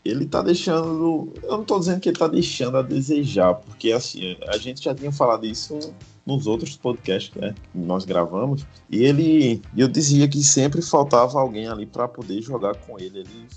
[0.04, 1.34] ele tá deixando.
[1.44, 4.96] Eu não tô dizendo que ele tá deixando a desejar, porque assim, a gente já
[4.96, 5.94] tinha falado isso
[6.30, 11.68] nos outros podcasts né, que nós gravamos, e ele, eu dizia que sempre faltava alguém
[11.68, 13.20] ali para poder jogar com ele.
[13.20, 13.48] Ele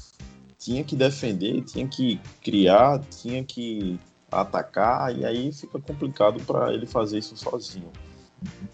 [0.59, 3.99] tinha que defender, tinha que criar, tinha que
[4.31, 7.91] atacar, e aí fica complicado para ele fazer isso sozinho.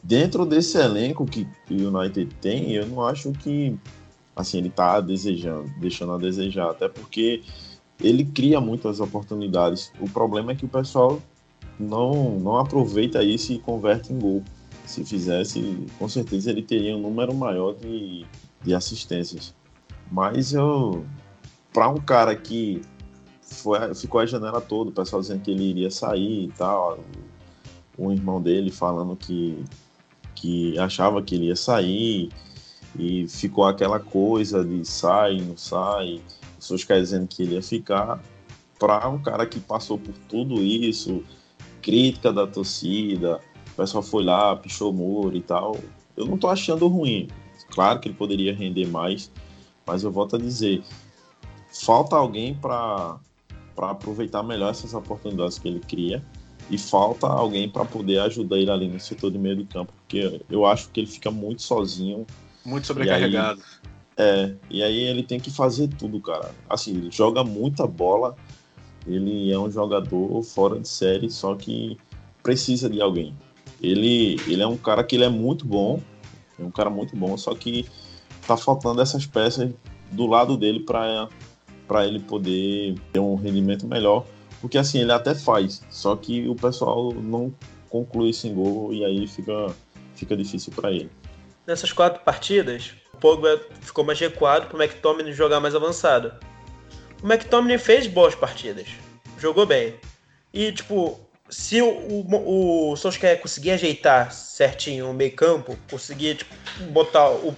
[0.02, 3.76] Dentro desse elenco que o United tem, eu não acho que
[4.36, 7.42] assim ele está desejando, deixando a desejar, até porque
[8.00, 9.92] ele cria muitas oportunidades.
[10.00, 11.20] O problema é que o pessoal
[11.78, 14.42] não, não aproveita isso e converte em gol.
[14.84, 18.24] Se fizesse, com certeza ele teria um número maior de,
[18.62, 19.54] de assistências.
[20.10, 21.04] Mas eu,
[21.72, 22.80] para um cara que
[23.42, 26.98] foi, ficou a janela toda, o pessoal dizendo que ele iria sair e tal,
[27.96, 29.62] o irmão dele falando que,
[30.34, 32.30] que achava que ele ia sair,
[32.98, 36.20] e ficou aquela coisa de sai, não sai,
[36.56, 38.22] pessoas dizendo que ele ia ficar.
[38.78, 41.24] Para um cara que passou por tudo isso,
[41.82, 43.40] crítica da torcida,
[43.72, 45.76] o pessoal foi lá, pichou o muro e tal.
[46.16, 47.28] Eu não tô achando ruim.
[47.70, 49.30] Claro que ele poderia render mais,
[49.86, 50.82] mas eu volto a dizer,
[51.70, 53.18] falta alguém para
[53.76, 56.24] aproveitar melhor essas oportunidades que ele cria
[56.70, 60.42] e falta alguém para poder ajudar ele ali no setor de meio de campo, porque
[60.50, 62.26] eu acho que ele fica muito sozinho,
[62.64, 63.60] muito sobrecarregado.
[63.60, 66.50] E aí, é, e aí ele tem que fazer tudo, cara.
[66.68, 68.36] Assim, ele joga muita bola,
[69.08, 71.96] ele é um jogador fora de série, só que
[72.42, 73.34] precisa de alguém.
[73.80, 76.00] Ele, ele é um cara que ele é muito bom,
[76.58, 77.86] é um cara muito bom, só que
[78.46, 79.70] tá faltando essas peças
[80.10, 81.28] do lado dele para
[81.86, 84.26] para ele poder ter um rendimento melhor,
[84.60, 87.54] porque assim ele até faz, só que o pessoal não
[87.88, 89.74] conclui esse gol e aí fica
[90.14, 91.10] fica difícil para ele.
[91.66, 96.32] Nessas quatro partidas, o Pogba ficou mais recuado para o McTominay jogar mais avançado
[97.22, 98.88] o McTominay fez boas partidas.
[99.38, 99.94] Jogou bem.
[100.52, 106.54] E, tipo, se o, o, o Solskjaer conseguir ajeitar certinho o meio campo, conseguir, tipo,
[106.90, 107.56] botar o...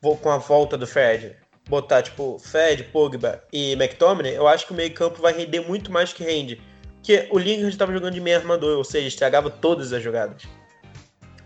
[0.00, 1.36] com a volta do Fred,
[1.68, 5.90] botar, tipo, Fred, Pogba e McTominay, eu acho que o meio campo vai render muito
[5.92, 6.60] mais que rende.
[6.96, 10.42] Porque o Lingard estava jogando de meio armador, ou seja, estragava todas as jogadas.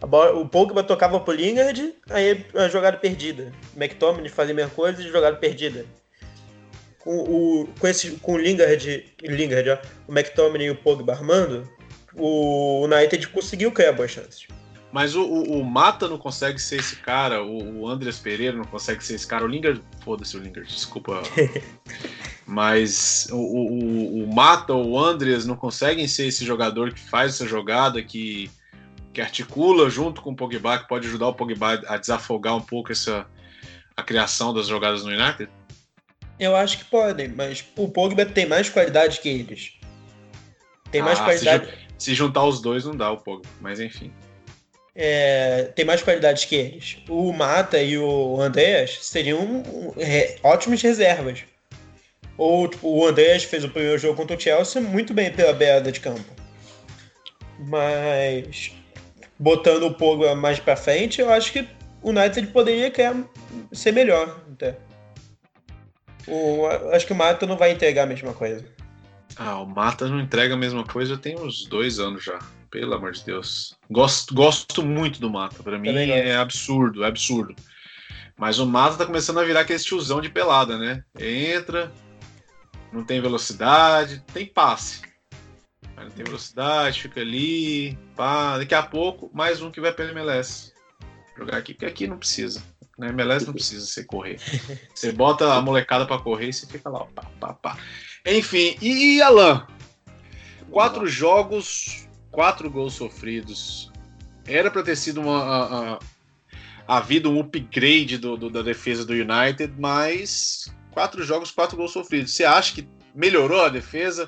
[0.00, 3.52] Bola, o Pogba tocava pro Lingard, aí a jogada perdida.
[3.76, 5.86] McTominay fazia a mesma coisa e jogada perdida
[7.02, 11.68] com o, com, esse, com o Lingard, Lingard ó, o McTominay e o Pogba armando,
[12.14, 14.46] o United conseguiu criar boas chances.
[14.92, 18.64] Mas o, o, o, Mata não consegue ser esse cara, o, o Andreas Pereira não
[18.64, 21.22] consegue ser esse cara, o Lingard, foda-se o Lingard, desculpa.
[22.46, 27.34] Mas o, o, o Mata ou o Andreas não conseguem ser esse jogador que faz
[27.34, 28.50] essa jogada, que,
[29.14, 32.92] que articula junto com o Pogba, que pode ajudar o Pogba a desafogar um pouco
[32.92, 33.26] essa,
[33.96, 35.50] a criação das jogadas no United?
[36.42, 39.78] Eu acho que podem, mas o Pogba tem mais qualidade que eles.
[40.90, 41.66] Tem mais ah, qualidade.
[41.96, 44.12] Se, se, juntar os dois não dá o Pogba, mas enfim.
[44.92, 46.96] É, tem mais qualidade que eles.
[47.08, 49.62] O Mata e o Andreas seriam
[49.96, 51.44] é, ótimas reservas.
[52.36, 55.92] Ou tipo, o Andreas fez o primeiro jogo contra o Chelsea muito bem pela beirada
[55.92, 56.24] de campo.
[57.56, 58.72] Mas
[59.38, 61.68] botando o Pogba mais para frente, eu acho que
[62.02, 63.26] o United poderia querer
[63.70, 64.76] ser melhor até.
[66.26, 68.64] O, acho que o Mato não vai entregar a mesma coisa.
[69.36, 72.38] Ah, o Mata não entrega a mesma coisa, tem uns dois anos já.
[72.70, 73.76] Pelo amor de Deus.
[73.90, 75.62] Gosto, gosto muito do Mata.
[75.62, 77.54] Para mim é absurdo, é absurdo.
[78.36, 81.04] Mas o Mata tá começando a virar aquele tiozão de pelada, né?
[81.18, 81.92] Entra,
[82.92, 85.02] não tem velocidade, tem passe.
[85.94, 88.58] Mas não tem velocidade, fica ali, pá.
[88.58, 90.72] Daqui a pouco, mais um que vai pelo MLS.
[91.36, 92.62] Jogar aqui, porque aqui não precisa.
[92.98, 94.38] Na MLS não precisa você correr.
[94.94, 97.78] Você bota a molecada para correr e você fica lá, pá, pá, pá.
[98.26, 99.66] Enfim, e Alan?
[100.70, 103.90] Quatro jogos, quatro gols sofridos.
[104.46, 105.42] Era para ter sido uma.
[105.42, 105.98] A, a,
[106.86, 112.32] havido um upgrade do, do, da defesa do United, mas quatro jogos, quatro gols sofridos.
[112.32, 114.26] Você acha que melhorou a defesa?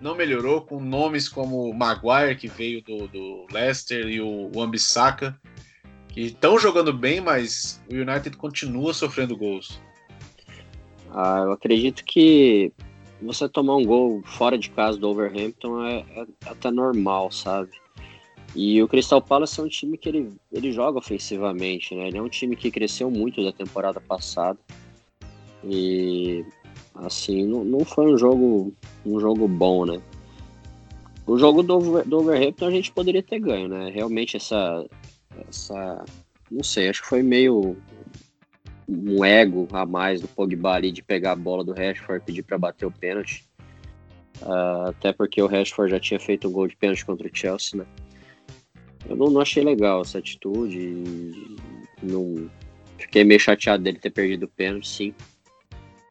[0.00, 4.62] Não melhorou com nomes como o Maguire, que veio do, do Leicester, e o, o
[4.62, 5.38] Ambissaca,
[6.12, 9.80] que estão jogando bem, mas o United continua sofrendo gols.
[11.12, 12.72] Ah, eu acredito que
[13.20, 17.70] você tomar um gol fora de casa do Overhampton é, é até normal, sabe?
[18.54, 22.08] E o Crystal Palace é um time que ele, ele joga ofensivamente, né?
[22.08, 24.58] Ele é um time que cresceu muito da temporada passada.
[25.64, 26.44] E
[26.94, 28.72] assim, não, não foi um jogo
[29.06, 30.00] um jogo bom, né?
[31.26, 33.90] O jogo do, do Overhampton a gente poderia ter ganho, né?
[33.90, 34.84] Realmente essa
[35.48, 36.04] essa
[36.50, 37.76] não sei, acho que foi meio
[38.88, 42.42] um ego a mais do Pogba ali de pegar a bola do Rashford e pedir
[42.42, 43.48] para bater o pênalti.
[44.42, 47.78] Uh, até porque o Rashford já tinha feito um gol de pênalti contra o Chelsea,
[47.78, 47.86] né?
[49.08, 51.58] Eu não, não achei legal essa atitude.
[52.02, 52.50] Não,
[52.98, 55.14] fiquei meio chateado dele ter perdido o pênalti, sim.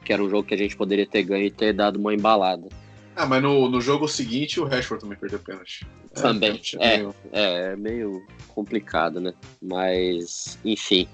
[0.06, 2.70] Que era um jogo que a gente poderia ter ganho e ter dado uma embalada.
[3.16, 5.86] Ah, mas no, no jogo seguinte o Rashford também perdeu o pênalti.
[6.14, 6.62] Também.
[6.80, 7.16] É, é, meio...
[7.32, 9.34] é, é meio complicado, né?
[9.62, 11.08] Mas, enfim.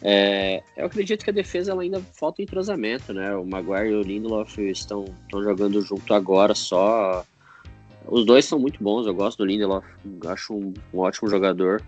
[0.00, 3.34] É, eu acredito que a defesa ela ainda falta entrosamento, né?
[3.34, 7.24] O Maguire e o Lindelof estão, estão jogando junto agora só.
[8.06, 9.84] Os dois são muito bons, eu gosto do Lindelof,
[10.28, 11.82] acho um, um ótimo jogador.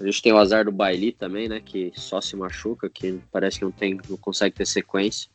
[0.00, 1.60] A gente tem o azar do Bailey também, né?
[1.60, 5.28] Que só se machuca, que parece que não tem, não consegue ter sequência.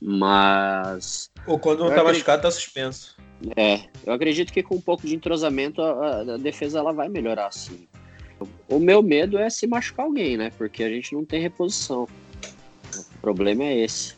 [0.00, 1.30] Mas.
[1.46, 3.16] Ou quando não tá machucado, tá suspenso.
[3.56, 7.52] É, eu acredito que com um pouco de entrosamento a, a defesa ela vai melhorar
[7.52, 7.86] sim.
[8.68, 10.52] O meu medo é se machucar alguém, né?
[10.56, 12.08] Porque a gente não tem reposição.
[12.94, 14.14] O problema é esse.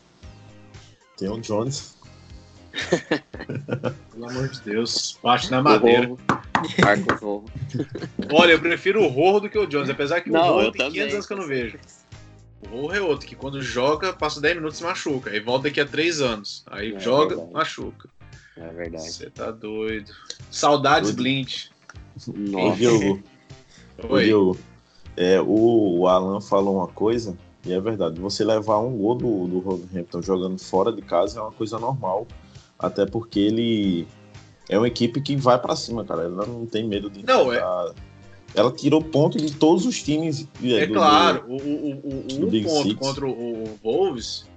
[1.17, 1.97] Tem o Jones.
[4.11, 6.15] Pelo amor de Deus, bate na madeira.
[6.79, 7.43] Marca o
[8.31, 10.91] Olha, eu prefiro o Rorro do que o Jones, apesar que não, o Rorro tem
[10.91, 11.79] 500 anos que eu não vejo.
[12.63, 15.31] O Rorro é outro, que quando joga, passa 10 minutos e machuca.
[15.31, 16.63] Aí volta daqui a 3 anos.
[16.67, 17.53] Aí é joga, verdade.
[17.53, 18.09] machuca.
[18.57, 19.11] É verdade.
[19.11, 20.11] Você tá doido.
[20.49, 21.69] Saudades Blint.
[22.27, 22.77] Nossa.
[22.77, 23.23] Diogo,
[24.09, 24.25] Oi.
[24.25, 24.57] Diogo,
[25.15, 28.19] é, o, o Alan falou uma coisa, e é verdade.
[28.19, 32.27] Você levar um gol do, do Wolverhampton jogando fora de casa é uma coisa normal.
[32.77, 34.07] Até porque ele
[34.67, 36.23] é uma equipe que vai para cima, cara.
[36.23, 37.23] Ela não tem medo de.
[37.23, 37.59] Não, é.
[38.53, 40.47] Ela tirou ponto de todos os times.
[40.63, 42.99] É, do, claro, do, o, o, o, um ponto Six.
[42.99, 44.50] contra o, o Wolves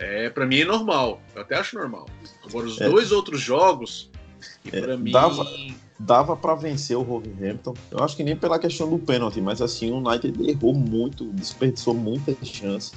[0.00, 1.20] é para mim é normal.
[1.34, 2.08] Eu até acho normal.
[2.44, 2.88] Agora, os é.
[2.88, 4.10] dois outros jogos,
[4.64, 5.12] que é, para mim.
[5.12, 5.46] Dava
[6.00, 7.74] dava para vencer o Wolverhampton.
[7.90, 11.92] Eu acho que nem pela questão do pênalti, mas assim, o United errou muito, desperdiçou
[11.92, 12.92] muita chance.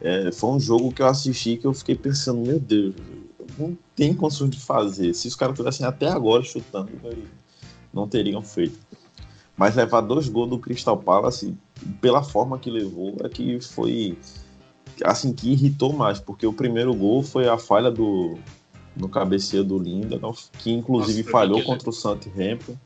[0.00, 2.96] É, foi um jogo que eu assisti que eu fiquei pensando, meu Deus,
[3.56, 5.14] não tem condições de fazer.
[5.14, 6.90] Se os caras tivessem até agora chutando,
[7.94, 8.76] não teriam feito.
[9.56, 11.54] Mas levar dois gols do Crystal Palace,
[12.00, 14.18] pela forma que levou, é que foi
[15.04, 18.38] assim que irritou mais, porque o primeiro gol foi a falha do,
[18.96, 22.76] no cabeceio do Lindelof, que inclusive Nossa, falhou contra o Southampton.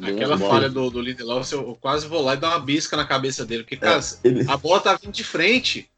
[0.00, 3.44] Aquela falha do, do Lindelof, eu quase vou lá e dar uma bisca na cabeça
[3.44, 4.50] dele, porque, cara, é, ele...
[4.50, 5.88] a bola tá vindo de frente.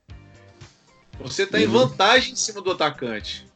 [1.21, 1.67] Você tá ele...
[1.67, 3.47] em vantagem em cima do atacante.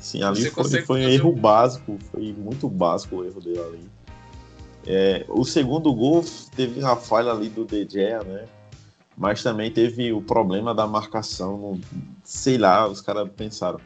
[0.00, 1.36] Sim, ali Você foi, foi um erro um...
[1.36, 3.90] básico, foi muito básico o erro dele ali.
[4.86, 6.24] É, o segundo gol
[6.56, 8.46] teve a falha ali do Gea, né?
[9.18, 11.80] Mas também teve o problema da marcação.
[12.22, 13.80] Sei lá, os caras pensaram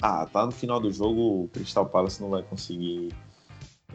[0.00, 3.14] ah, tá no final do jogo, o Crystal Palace não vai conseguir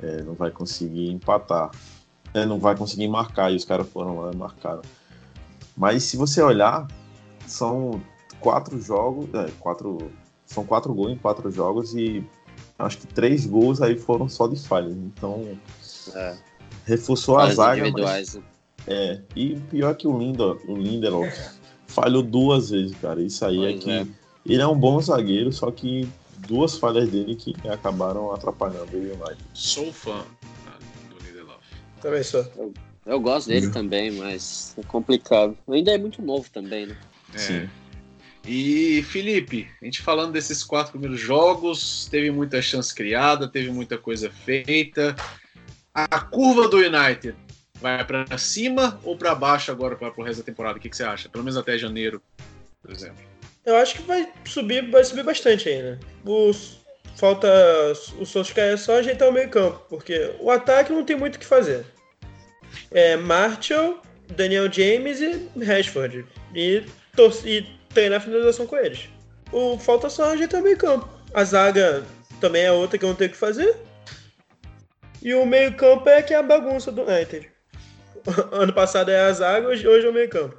[0.02, 1.72] é, não vai conseguir empatar.
[2.34, 4.82] É, não vai conseguir marcar, e os caras foram lá e marcaram.
[5.76, 6.88] Mas se você olhar,
[7.46, 8.02] são
[8.40, 10.12] quatro jogos, é, quatro,
[10.46, 12.26] são quatro gols em quatro jogos e
[12.80, 14.94] acho que três gols aí foram só de falhas.
[14.94, 15.58] Então,
[16.16, 16.38] é.
[16.86, 17.92] reforçou a zaga.
[17.92, 18.40] Mas?
[18.88, 21.32] É, e pior que o, Lindo, o Lindelof
[21.88, 23.22] falhou duas vezes, cara.
[23.22, 23.92] Isso aí é pois é que.
[23.92, 26.08] É ele é um bom zagueiro, só que
[26.48, 29.38] duas falhas dele que acabaram atrapalhando o United.
[29.54, 30.26] Sou fã
[31.10, 31.60] do Lindelof.
[32.02, 32.46] Também sou.
[32.58, 32.74] Eu,
[33.06, 33.72] eu gosto dele uhum.
[33.72, 35.56] também, mas é complicado.
[35.70, 36.98] Ainda é muito novo também, né?
[37.34, 37.38] É.
[37.38, 37.70] Sim.
[38.48, 44.00] E Felipe, a gente falando desses quatro primeiros jogos, teve muita chance criada, teve muita
[44.00, 45.16] coisa feita.
[45.94, 47.36] A curva do United
[47.82, 50.78] vai para cima ou para baixo agora para o resto da temporada?
[50.78, 51.28] O que, que, você acha?
[51.28, 52.22] Pelo menos até janeiro,
[52.82, 53.24] por exemplo.
[53.66, 56.00] Eu acho que vai subir, vai subir bastante ainda.
[57.16, 57.48] Falta
[58.18, 61.46] o Solskjaer só ajeitar o meio campo, porque o ataque não tem muito o que
[61.46, 61.86] fazer.
[62.90, 64.02] É Marshall,
[64.36, 66.26] Daniel James e Rashford.
[66.56, 66.84] E,
[67.46, 69.10] e treinar a finalização com eles.
[69.52, 71.08] O falta só ajeitar o meio campo.
[71.34, 72.04] A zaga
[72.40, 73.76] também é outra que eu não tenho o que fazer.
[75.22, 77.52] E o meio campo é que é a bagunça do United.
[78.52, 80.58] Ano passado é a zaga, hoje, hoje é o meio campo.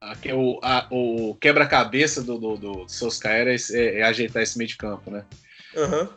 [0.00, 0.58] Aqui, o,
[0.90, 2.86] o quebra-cabeça do, do, do
[3.24, 5.24] é, é, é, ajeitar esse meio de campo, né?
[5.76, 6.08] Uhum.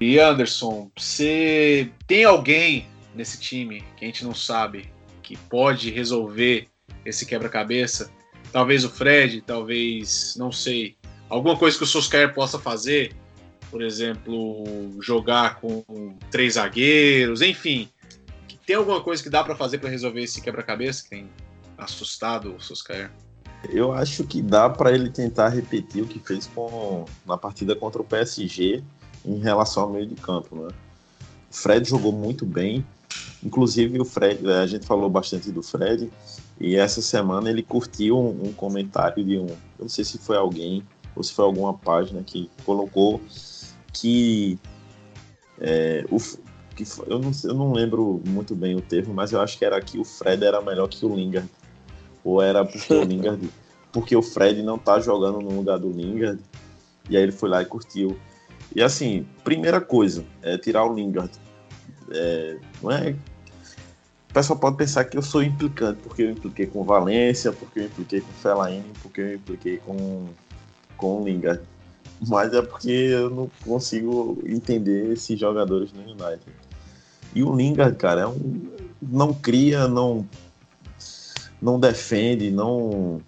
[0.00, 6.68] E Anderson, você tem alguém nesse time que a gente não sabe que pode resolver
[7.04, 8.10] esse quebra-cabeça?
[8.52, 10.96] Talvez o Fred, talvez, não sei,
[11.28, 13.14] alguma coisa que o Solskjaer possa fazer,
[13.70, 14.64] por exemplo,
[15.00, 15.82] jogar com
[16.30, 17.88] três zagueiros, enfim,
[18.66, 21.30] tem alguma coisa que dá para fazer para resolver esse quebra-cabeça que tem
[21.76, 23.10] assustado o Solskjaer?
[23.70, 28.02] Eu acho que dá para ele tentar repetir o que fez com, na partida contra
[28.02, 28.82] o PSG
[29.24, 30.68] em relação ao meio de campo, né?
[31.50, 32.84] O Fred jogou muito bem,
[33.44, 36.10] inclusive o Fred, a gente falou bastante do Fred,
[36.58, 40.36] e essa semana ele curtiu um, um comentário de um, eu não sei se foi
[40.36, 40.82] alguém
[41.14, 43.20] ou se foi alguma página que colocou
[43.92, 44.58] que
[45.60, 46.16] é, o,
[46.74, 49.80] que eu não, eu não lembro muito bem o termo, mas eu acho que era
[49.80, 51.48] que o Fred era melhor que o Lingard.
[52.24, 53.50] Ou era porque o Lingard.
[53.92, 56.40] Porque o Fred não tá jogando no lugar do Lingard.
[57.08, 58.18] E aí ele foi lá e curtiu.
[58.74, 61.30] E assim, primeira coisa, é tirar o Lingard.
[62.10, 63.10] É, não é.
[64.30, 67.84] O pessoal pode pensar que eu sou implicante, porque eu impliquei com Valência, porque eu
[67.84, 70.26] impliquei com Fellaini, porque eu impliquei com,
[70.96, 71.60] com o Lingard.
[72.26, 76.40] Mas é porque eu não consigo entender esses jogadores no United.
[77.34, 78.70] E o Lingard, cara, é um,
[79.00, 80.26] não cria, não
[81.60, 83.20] não defende, não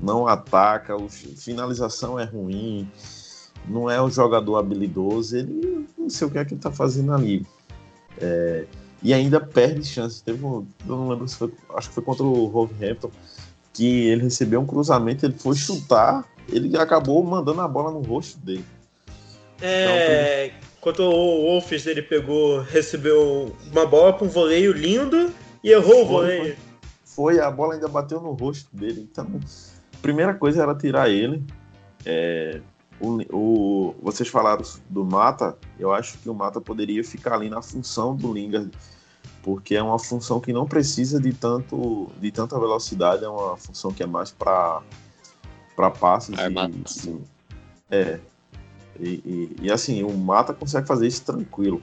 [0.00, 2.90] não ataca, a finalização é ruim,
[3.68, 7.12] não é um jogador habilidoso, ele não sei o que é que ele tá fazendo
[7.12, 7.46] ali.
[8.20, 8.66] É,
[9.02, 10.20] e ainda perde chances.
[10.20, 13.10] Teve um, eu não lembro se foi, acho que foi contra o Wolverhampton,
[13.72, 18.38] que ele recebeu um cruzamento, ele foi chutar, ele acabou mandando a bola no rosto
[18.38, 18.64] dele.
[19.60, 25.32] É, então, Quando o Wolves ele pegou, recebeu uma bola com um voleio lindo
[25.62, 26.56] e errou foi, o voleio.
[27.04, 29.08] Foi, a bola ainda bateu no rosto dele.
[29.10, 29.28] Então,
[30.00, 31.44] primeira coisa era tirar ele.
[32.04, 32.60] É,
[33.00, 37.62] o, o, vocês falaram do Mata, eu acho que o Mata poderia ficar ali na
[37.62, 38.70] função do Lingard,
[39.42, 43.92] porque é uma função que não precisa de tanto de tanta velocidade, é uma função
[43.92, 44.82] que é mais para
[45.76, 46.34] para passes.
[46.36, 47.20] E,
[47.90, 48.20] é.
[49.00, 51.82] E, e, assim, o Mata consegue fazer isso tranquilo.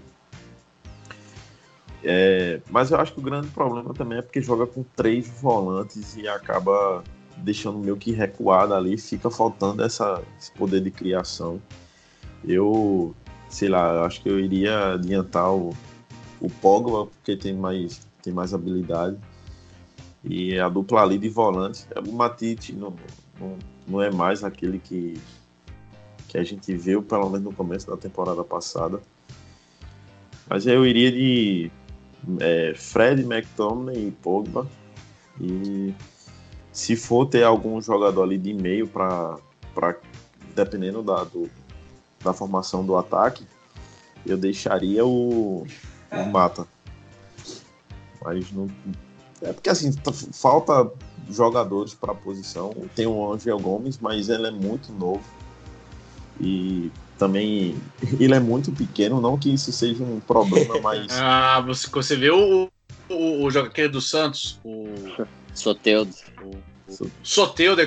[2.03, 6.15] É, mas eu acho que o grande problema também é porque joga com três volantes
[6.15, 7.03] e acaba
[7.37, 11.61] deixando meio que recuado ali, fica faltando essa, esse poder de criação.
[12.43, 13.13] Eu,
[13.49, 15.75] sei lá, acho que eu iria adiantar o,
[16.39, 19.17] o Pogba, porque tem mais, tem mais habilidade.
[20.23, 22.93] E a dupla ali de volantes, o Matite não,
[23.39, 25.19] não, não é mais aquele que,
[26.27, 29.01] que a gente viu, pelo menos no começo da temporada passada.
[30.47, 31.71] Mas eu iria de
[32.39, 34.67] é, Fred, McTominay e Pogba.
[35.39, 35.93] E
[36.71, 39.37] se for ter algum jogador ali de meio para
[40.55, 41.49] dependendo da, do,
[42.23, 43.45] da formação do ataque,
[44.25, 45.65] eu deixaria o,
[46.11, 46.67] o Mata.
[48.21, 48.67] Mas não.
[49.41, 49.93] É porque assim,
[50.33, 50.91] falta
[51.29, 52.73] jogadores para a posição.
[52.95, 55.23] Tem o Angel Gomes, mas ele é muito novo.
[56.39, 57.75] E também
[58.19, 61.07] ele é muito pequeno, não que isso seja um problema, mas.
[61.19, 62.69] ah, você, você vê o,
[63.09, 64.87] o, o jogador do Santos, o.
[65.53, 66.13] Soteudo.
[66.41, 67.81] O, o Soteudo,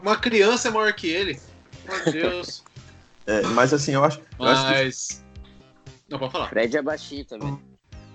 [0.00, 1.40] uma criança é maior que ele.
[1.86, 2.62] Meu Deus.
[3.26, 4.18] é, mas assim, eu acho.
[4.18, 4.58] Eu mas.
[4.58, 5.28] Acho que...
[6.08, 6.48] Não, pode falar.
[6.48, 7.58] Fred é baixinho também.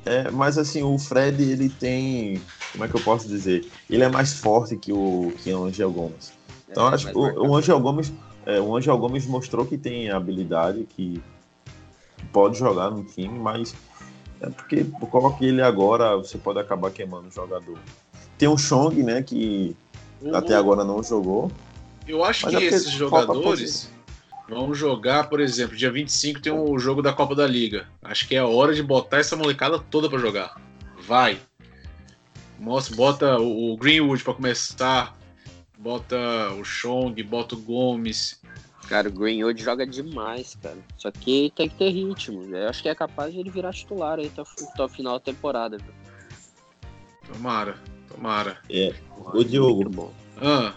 [0.06, 2.42] É, mas assim, o Fred, ele tem.
[2.72, 3.66] Como é que eu posso dizer?
[3.90, 6.34] Ele é mais forte que o, que o Angel Gomes.
[6.70, 8.12] Então, é, acho que o, o, Angel Gomes.
[8.46, 11.22] É, o Angel Gomes mostrou que tem habilidade, que,
[12.32, 13.76] pode jogar no time, mas
[14.42, 17.78] é porque coloque ele agora, você pode acabar queimando o jogador.
[18.38, 19.76] Tem o Chong, né, que
[20.22, 21.52] o, até agora não jogou.
[22.08, 23.90] Eu acho que é esses jogadores
[24.54, 27.88] Vamos jogar, por exemplo, dia 25 tem o um jogo da Copa da Liga.
[28.02, 30.62] Acho que é a hora de botar essa molecada toda para jogar.
[31.06, 31.40] Vai.
[32.60, 35.18] Mostra, bota o Greenwood para começar.
[35.78, 36.16] bota
[36.54, 38.42] o Chong, bota o Gomes.
[38.88, 40.78] Cara, o Greenwood joga demais, cara.
[40.98, 42.44] Só que tem que ter ritmo.
[42.56, 44.42] Eu acho que é capaz de ele virar titular aí até
[44.84, 45.78] o, final da temporada.
[45.78, 45.94] Viu?
[47.34, 47.76] Tomara,
[48.08, 48.58] tomara.
[48.70, 48.94] É.
[49.34, 50.76] O Diogo, Ah,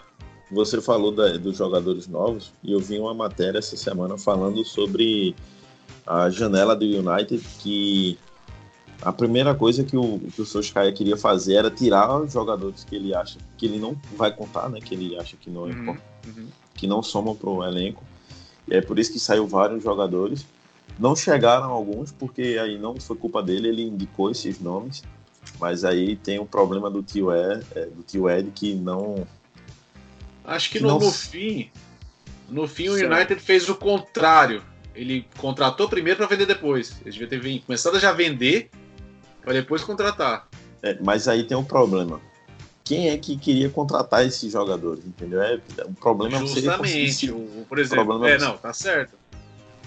[0.51, 5.35] você falou da- dos jogadores novos e eu vi uma matéria essa semana falando sobre
[6.05, 8.17] a janela do United que
[9.01, 12.95] a primeira coisa que o, que o Solskjaer queria fazer era tirar os jogadores que
[12.95, 14.79] ele acha que ele não vai contar, né?
[14.79, 16.47] Que ele acha que não é uhum, importante uhum.
[16.73, 18.03] que não somam para o elenco.
[18.67, 20.45] E é por isso que saiu vários jogadores.
[20.97, 25.03] Não chegaram alguns, porque aí não foi culpa dele, ele indicou esses nomes.
[25.59, 29.27] Mas aí tem o problema do tio Ed, é, do tio Ed que não.
[30.47, 31.69] Acho que Que no, não- no fim,
[32.49, 33.13] no fim o Certo.
[33.13, 34.63] United fez o contrário.
[34.95, 36.95] Ele contratou primeiro para vender depois.
[37.05, 38.69] Ele devia ter começado a já vender
[39.43, 40.47] para depois contratar.
[40.81, 42.19] é, mas aí tem um problema.
[42.83, 45.41] Quem é que queria contratar esses jogadores, entendeu?
[45.41, 47.11] É, o problema é você Justamente.
[47.13, 49.15] se- O, o- por exemplo, é é, você- não, tá certo.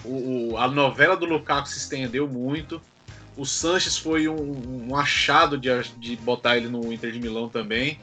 [0.05, 2.79] O, o- a novela do Lukaku se estendeu muito.
[3.35, 7.97] O Sanches foi um, um achado de, de botar ele no Inter de Milão também.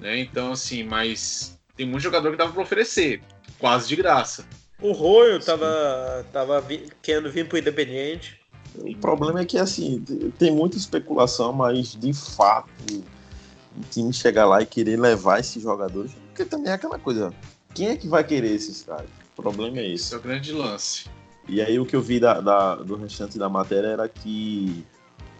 [0.00, 0.18] Né?
[0.20, 3.22] Então, assim, mas tem muito jogador que dava para oferecer,
[3.58, 4.44] quase de graça.
[4.82, 8.38] O Royo tava, tava vi- querendo vir pro Independiente.
[8.76, 10.04] O problema é que assim,
[10.38, 16.12] tem muita especulação, mas de fato o time chegar lá e querer levar esses jogadores,
[16.26, 17.32] porque também é aquela coisa,
[17.74, 19.08] quem é que vai querer esses caras?
[19.38, 20.14] O problema é Esse esse.
[20.14, 21.06] é o grande lance.
[21.48, 24.84] E aí o que eu vi da, da- do restante da matéria era que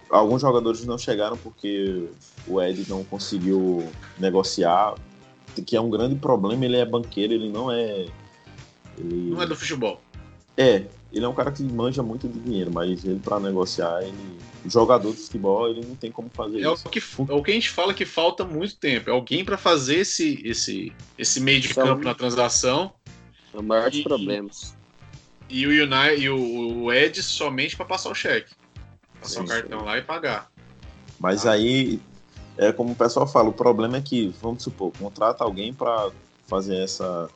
[0.09, 2.09] alguns jogadores não chegaram porque
[2.49, 3.87] o Ed não conseguiu
[4.19, 4.95] negociar,
[5.63, 8.07] que é um grande problema, ele é banqueiro, ele não é.
[8.99, 9.31] Ele...
[9.31, 10.01] Não é do futebol.
[10.57, 14.39] É, ele é um cara que manja muito de dinheiro, mas ele para negociar, ele
[14.67, 16.89] jogador de futebol, ele não tem como fazer É o, isso.
[16.89, 19.09] que, é o que a gente fala que falta muito tempo.
[19.09, 22.93] É alguém para fazer esse, esse, esse meio de São- campo na transação.
[23.55, 24.77] É o maior dos E- problemas.
[25.49, 28.53] E o United, e o, o Ed somente para passar o cheque.
[29.21, 30.49] Passar o cartão lá e pagar.
[31.19, 31.53] Mas Ah.
[31.53, 32.01] aí
[32.69, 36.11] é como o pessoal fala, o problema é que, vamos supor, contrata alguém para
[36.47, 37.29] fazer essa,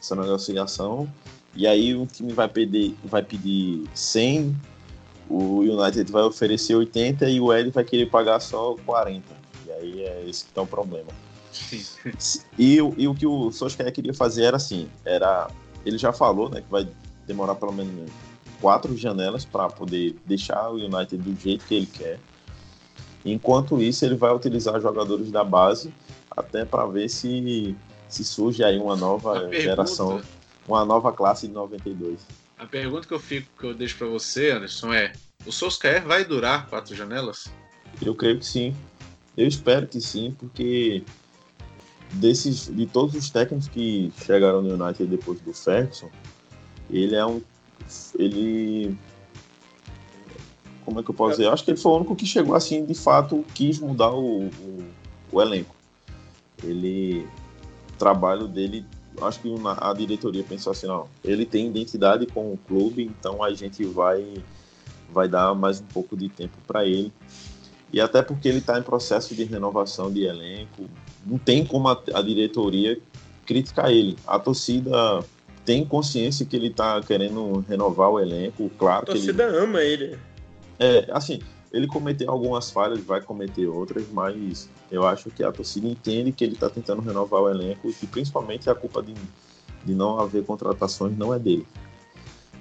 [0.00, 1.08] essa negociação
[1.54, 4.54] e aí o time vai pedir, vai pedir 100,
[5.28, 9.24] o United vai oferecer 80 e o Ed vai querer pagar só 40.
[9.66, 11.08] E aí é esse que tá o problema.
[12.56, 15.50] E, o- e o que o Solskjaer queria fazer era assim, era
[15.84, 16.86] ele já falou, né, que vai
[17.26, 18.10] demorar pelo menos
[18.60, 22.18] quatro janelas para poder deixar o United do jeito que ele quer.
[23.24, 25.92] Enquanto isso, ele vai utilizar jogadores da base
[26.30, 27.76] até para ver se
[28.08, 30.22] se surge aí uma nova pergunta- geração,
[30.66, 32.18] uma nova classe de 92.
[32.58, 35.12] A pergunta que eu fico, que eu deixo para você, Anderson, é:
[35.46, 37.50] o Solskjaer vai durar quatro janelas?
[38.00, 38.74] Eu creio que sim.
[39.36, 41.04] Eu espero que sim, porque
[42.12, 46.10] desses de todos os técnicos que chegaram no United depois do Ferguson,
[46.90, 47.40] ele é um
[48.18, 48.96] ele
[50.88, 51.44] como é que eu posso dizer?
[51.44, 54.46] Eu acho que ele foi o único que chegou assim, de fato, quis mudar o,
[54.46, 54.84] o,
[55.30, 55.76] o elenco.
[56.64, 57.28] Ele
[57.92, 58.86] o trabalho dele,
[59.20, 63.52] acho que a diretoria pensou assim, não, ele tem identidade com o clube, então a
[63.52, 64.42] gente vai
[65.12, 67.12] vai dar mais um pouco de tempo para ele.
[67.92, 70.88] E até porque ele está em processo de renovação de elenco,
[71.26, 72.98] não tem como a, a diretoria
[73.44, 74.16] criticar ele.
[74.26, 75.22] A torcida
[75.66, 79.82] tem consciência que ele está querendo renovar o elenco, A claro que ele torcida ama
[79.82, 80.16] ele.
[80.78, 81.40] É, assim,
[81.72, 86.44] ele cometeu algumas falhas, vai cometer outras, mas eu acho que a torcida entende que
[86.44, 89.14] ele está tentando renovar o elenco e principalmente a culpa de,
[89.84, 91.66] de não haver contratações não é dele.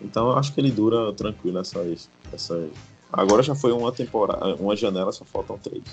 [0.01, 1.79] Então eu acho que ele dura tranquilo essa,
[2.33, 2.69] essa
[3.11, 5.83] agora já foi uma temporada, uma janela, só faltam três.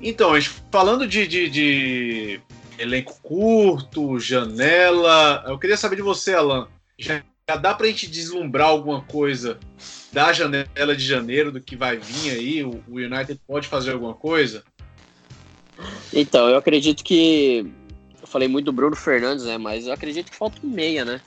[0.00, 0.32] Então,
[0.70, 2.40] falando de, de- de
[2.78, 6.68] elenco curto, janela, eu queria saber de você, Alan.
[6.98, 9.60] Já, já dá pra gente deslumbrar alguma coisa
[10.12, 12.64] da janela de janeiro, do que vai vir aí?
[12.64, 14.64] O, United pode fazer alguma coisa?
[16.12, 17.72] Então, eu acredito que.
[18.20, 19.58] Eu falei muito do Bruno Fernandes, né?
[19.58, 21.20] Mas eu acredito que falta um meia, né?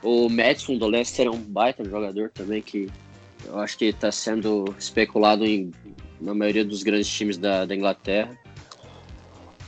[0.00, 2.88] O Madison do Leicester é um baita jogador também que
[3.44, 5.72] eu acho que está sendo especulado em,
[6.20, 8.38] na maioria dos grandes times da, da Inglaterra.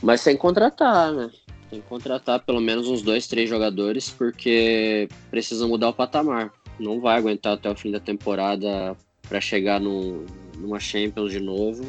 [0.01, 1.29] Mas que contratar, né?
[1.69, 6.53] Tem que contratar pelo menos uns dois, três jogadores, porque precisa mudar o patamar.
[6.79, 8.95] Não vai aguentar até o fim da temporada
[9.27, 10.25] para chegar num,
[10.57, 11.83] numa Champions de novo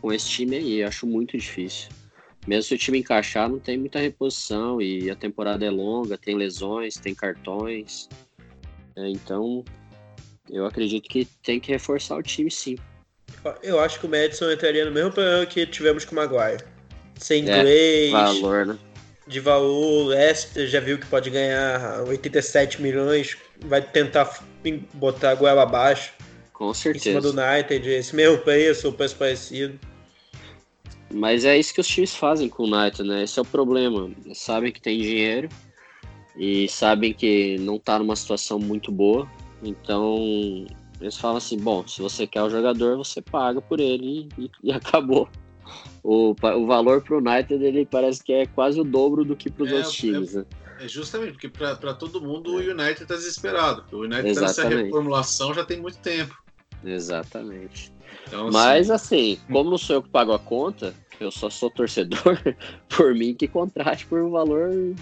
[0.00, 0.82] com esse time aí.
[0.82, 1.88] Acho muito difícil.
[2.46, 6.36] Mesmo se o time encaixar, não tem muita reposição e a temporada é longa, tem
[6.36, 8.08] lesões, tem cartões.
[8.94, 9.64] É, então,
[10.48, 12.76] eu acredito que tem que reforçar o time sim.
[13.62, 16.62] Eu acho que o Madison entraria no mesmo problema que tivemos com o Maguire.
[17.16, 18.12] Sem É, inglês.
[18.12, 18.78] Valor, né?
[19.26, 19.70] De valor.
[19.70, 24.42] O Leicester já viu que pode ganhar 87 milhões, vai tentar
[24.94, 26.12] botar a goela abaixo.
[26.52, 27.10] Com certeza.
[27.10, 29.78] Em cima do United, esse mesmo preço, ou preço parecido.
[31.12, 33.22] Mas é isso que os times fazem com o United, né?
[33.22, 34.10] Esse é o problema.
[34.24, 35.48] Eles sabem que tem dinheiro
[36.36, 39.28] e sabem que não tá numa situação muito boa.
[39.62, 40.66] Então,
[41.00, 44.72] eles falam assim: bom, se você quer o jogador, você paga por ele e, e
[44.72, 45.28] acabou.
[46.08, 49.50] O, o valor para o United ele parece que é quase o dobro do que
[49.50, 50.36] para os é, outros times.
[50.36, 50.44] É, né?
[50.78, 53.84] é justamente porque para todo mundo o United está desesperado.
[53.90, 56.40] O United está nessa reformulação já tem muito tempo.
[56.84, 57.92] Exatamente.
[58.28, 61.68] Então, Mas assim, assim como não sou eu que pago a conta, eu só sou
[61.68, 62.40] torcedor,
[62.88, 64.94] por mim que contrate por um valor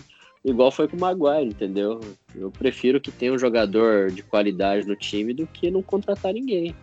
[0.42, 2.00] igual foi com o Maguire, entendeu?
[2.34, 6.74] Eu prefiro que tenha um jogador de qualidade no time do que não contratar ninguém.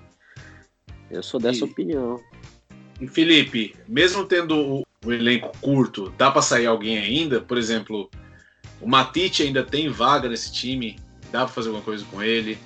[1.09, 2.21] Eu sou dessa e, opinião.
[3.01, 7.41] E Felipe, mesmo tendo o, elenco curto, dá para sair alguém ainda?
[7.41, 8.11] Por exemplo,
[8.79, 10.99] o Matite ainda tem vaga nesse time?
[11.31, 12.59] Dá para fazer alguma coisa com ele?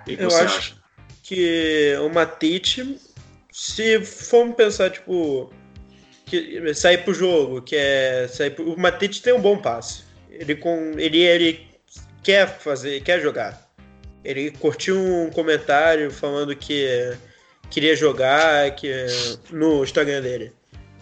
[0.00, 0.76] O que, que Eu você acho acha?
[1.24, 3.00] que o Matite,
[3.50, 5.52] se formos pensar, tipo,
[6.24, 10.04] que sair pro jogo, que é sair pro, o Matite tem um bom passe.
[10.30, 11.66] Ele com ele ele
[12.22, 13.66] quer fazer, quer jogar.
[14.22, 17.16] Ele curtiu um comentário falando que
[17.70, 18.90] queria jogar, que
[19.50, 20.52] no Instagram dele,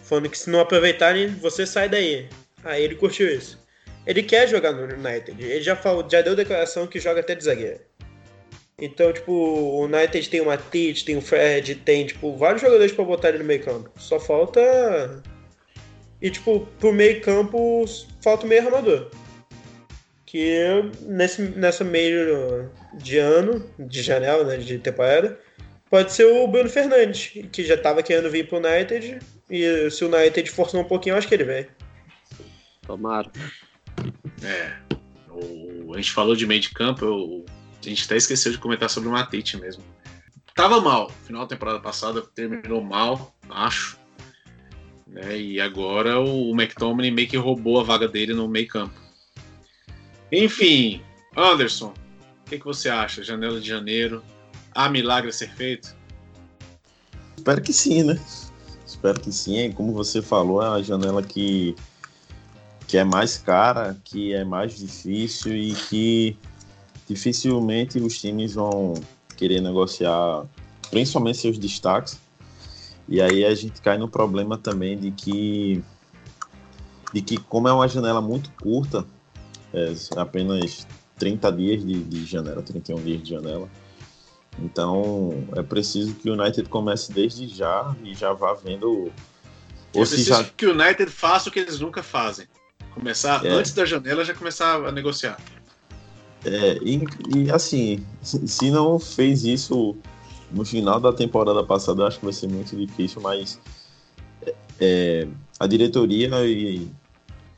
[0.03, 2.27] falando que se não aproveitarem, você sai daí.
[2.63, 3.63] Aí ele curtiu isso.
[4.05, 5.41] Ele quer jogar no United.
[5.43, 7.79] Ele já falou, já deu declaração que joga até de zagueiro.
[8.77, 13.05] Então, tipo, o United tem o Matite, tem o Fred, tem, tipo, vários jogadores para
[13.05, 13.89] botar ele no meio campo.
[13.97, 15.23] Só falta...
[16.21, 17.85] E, tipo, pro meio campo,
[18.21, 19.11] falta o meio armador.
[20.25, 25.39] Que nesse, nessa meio de ano, de janela, né, de temporada,
[25.89, 29.19] pode ser o Bruno Fernandes, que já tava querendo vir pro United.
[29.49, 31.67] E se o United forçar um pouquinho, eu acho que ele vem.
[32.85, 33.31] Tomara.
[34.43, 34.73] É.
[35.29, 37.45] O, a gente falou de meio de campo, eu
[37.85, 39.83] a gente até esqueceu de comentar sobre o Matite mesmo.
[40.53, 41.11] Tava mal.
[41.25, 43.99] Final da temporada passada terminou mal, acho.
[45.05, 45.37] Né?
[45.37, 48.99] E agora o McTominay meio que roubou a vaga dele no meio campo.
[50.31, 51.01] Enfim,
[51.35, 51.93] Anderson,
[52.45, 53.23] o que, que você acha?
[53.23, 54.23] Janela de janeiro.
[54.75, 55.95] Há milagre a ser feito?
[57.37, 58.19] Espero que sim, né?
[58.85, 59.71] Espero que sim.
[59.71, 61.73] Como você falou, é a janela que,
[62.85, 66.37] que é mais cara, que é mais difícil e que
[67.07, 68.95] dificilmente os times vão
[69.37, 70.43] querer negociar,
[70.91, 72.19] principalmente seus destaques.
[73.07, 75.81] E aí a gente cai no problema também de que,
[77.13, 79.05] de que como é uma janela muito curta,
[79.73, 80.85] é apenas
[81.17, 83.69] 30 dias de, de janela, 31 dias de janela.
[84.59, 88.89] Então é preciso que o United comece desde já e já vá vendo.
[88.89, 89.11] Ou
[89.93, 90.43] é preciso já...
[90.43, 92.47] que o United faça o que eles nunca fazem.
[92.93, 93.49] Começar é.
[93.49, 95.37] antes da janela já começar a negociar.
[96.45, 97.03] É, e,
[97.35, 99.97] e, assim, se não fez isso
[100.51, 103.59] no final da temporada passada, acho que vai ser muito difícil, mas
[104.79, 105.27] é,
[105.59, 106.87] a diretoria e,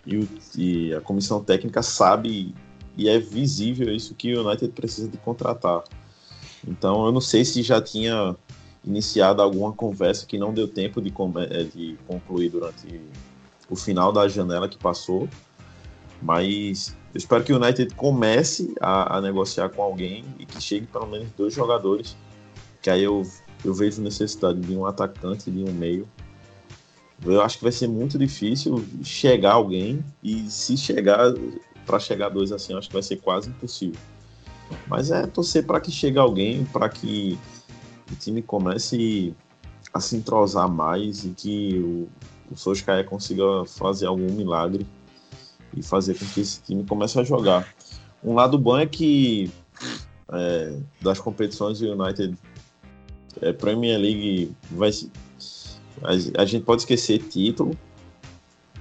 [0.05, 2.55] e, e, a comissão técnica sabe
[2.95, 5.83] e é visível isso que o United precisa de contratar.
[6.67, 8.35] Então eu não sei se já tinha
[8.85, 11.13] iniciado alguma conversa que não deu tempo de,
[11.49, 13.01] é, de concluir durante
[13.69, 15.27] o final da janela que passou,
[16.21, 20.87] mas eu espero que o United comece a, a, negociar com alguém e que chegue
[20.87, 22.15] pelo menos dois jogadores,
[22.81, 23.23] que aí eu,
[23.63, 26.07] eu vejo necessidade de um atacante de um meio.
[27.25, 31.33] Eu acho que vai ser muito difícil chegar alguém e se chegar
[31.85, 33.99] para chegar dois assim, acho que vai ser quase impossível.
[34.87, 37.37] Mas é torcer para que chegue alguém, para que
[38.11, 39.35] o time comece
[39.93, 42.09] a se entrosar mais e que o,
[42.51, 44.85] o consiga fazer algum milagre
[45.75, 47.67] e fazer com que esse time comece a jogar.
[48.23, 49.51] Um lado bom é que
[50.31, 52.37] é, das competições do United
[53.41, 54.91] é, Premier League vai
[56.03, 57.77] a, a, gente pode esquecer título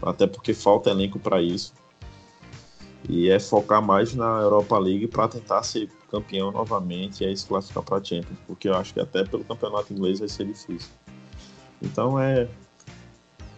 [0.02, 1.72] até porque falta elenco para isso
[3.08, 7.46] e é focar mais na Europa League para tentar ser campeão novamente e aí se
[7.46, 10.90] classificar para Champions porque eu acho que até pelo campeonato inglês vai ser difícil
[11.82, 12.48] então é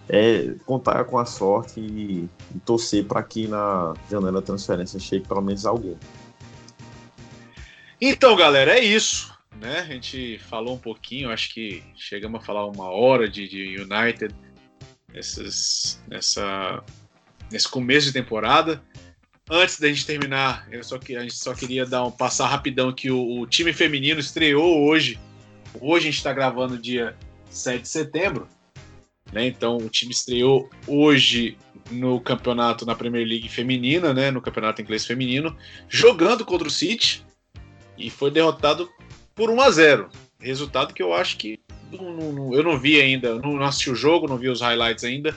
[0.08, 5.28] é contar com a sorte e, e torcer para que na janela de transferência chegue
[5.28, 5.98] pelo menos alguém.
[8.00, 9.36] Então, galera, é isso.
[9.60, 9.80] Né?
[9.80, 14.34] A gente falou um pouquinho, acho que chegamos a falar uma hora de, de United
[15.12, 16.82] nessas, nessa,
[17.50, 18.82] nesse começo de temporada.
[19.50, 23.10] Antes da gente terminar, eu só, a gente só queria dar um passar rapidão que
[23.10, 25.18] o, o time feminino estreou hoje.
[25.80, 27.16] Hoje a gente está gravando dia
[27.48, 28.46] 7 de setembro.
[29.32, 29.46] Né?
[29.46, 31.56] Então o time estreou hoje
[31.90, 35.56] no campeonato na Premier League feminina, né, no campeonato inglês feminino,
[35.88, 37.24] jogando contra o City
[37.96, 38.90] e foi derrotado
[39.34, 40.08] por 1 a 0.
[40.38, 41.58] Resultado que eu acho que
[41.90, 45.34] não, não, eu não vi ainda, não assisti o jogo, não vi os highlights ainda,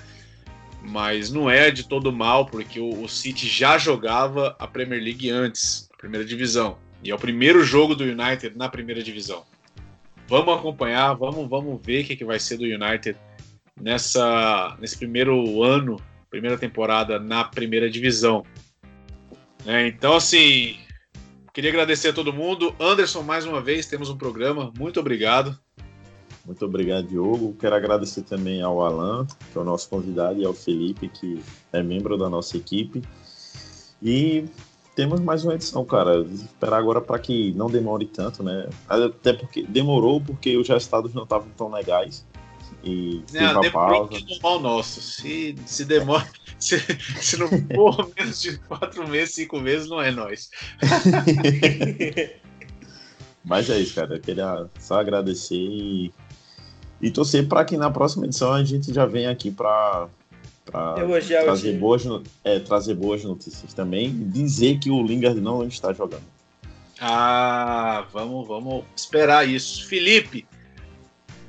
[0.81, 5.29] mas não é de todo mal, porque o, o City já jogava a Premier League
[5.29, 9.43] antes, a primeira divisão, e é o primeiro jogo do United na primeira divisão.
[10.27, 13.17] Vamos acompanhar, vamos, vamos ver o que, que vai ser do United
[13.79, 18.45] nessa, nesse primeiro ano, primeira temporada na primeira divisão.
[19.65, 20.79] É, então, assim,
[21.53, 22.73] queria agradecer a todo mundo.
[22.79, 24.71] Anderson, mais uma vez, temos um programa.
[24.77, 25.59] Muito obrigado.
[26.45, 27.55] Muito obrigado, Diogo.
[27.59, 31.83] Quero agradecer também ao Alan, que é o nosso convidado, e ao Felipe, que é
[31.83, 33.01] membro da nossa equipe.
[34.01, 34.45] E
[34.95, 36.21] temos mais uma edição, cara.
[36.21, 38.67] Esperar agora para que não demore tanto, né?
[38.89, 42.25] Até porque demorou porque os resultados não estavam tão legais.
[42.83, 44.99] E não, demorou que normal nosso.
[45.01, 46.27] Se, se demora,
[46.57, 46.79] se,
[47.21, 50.49] se não for menos de quatro meses, cinco meses, não é nós.
[53.45, 54.15] Mas é isso, cara.
[54.15, 56.11] Eu queria só agradecer e
[57.01, 60.07] e torcer para que na próxima edição a gente já venha aqui para
[61.43, 62.03] trazer boas,
[62.43, 66.23] é, trazer boas notícias também e dizer que o Lingard não está jogando.
[66.99, 69.87] Ah, vamos, vamos esperar isso.
[69.87, 70.45] Felipe,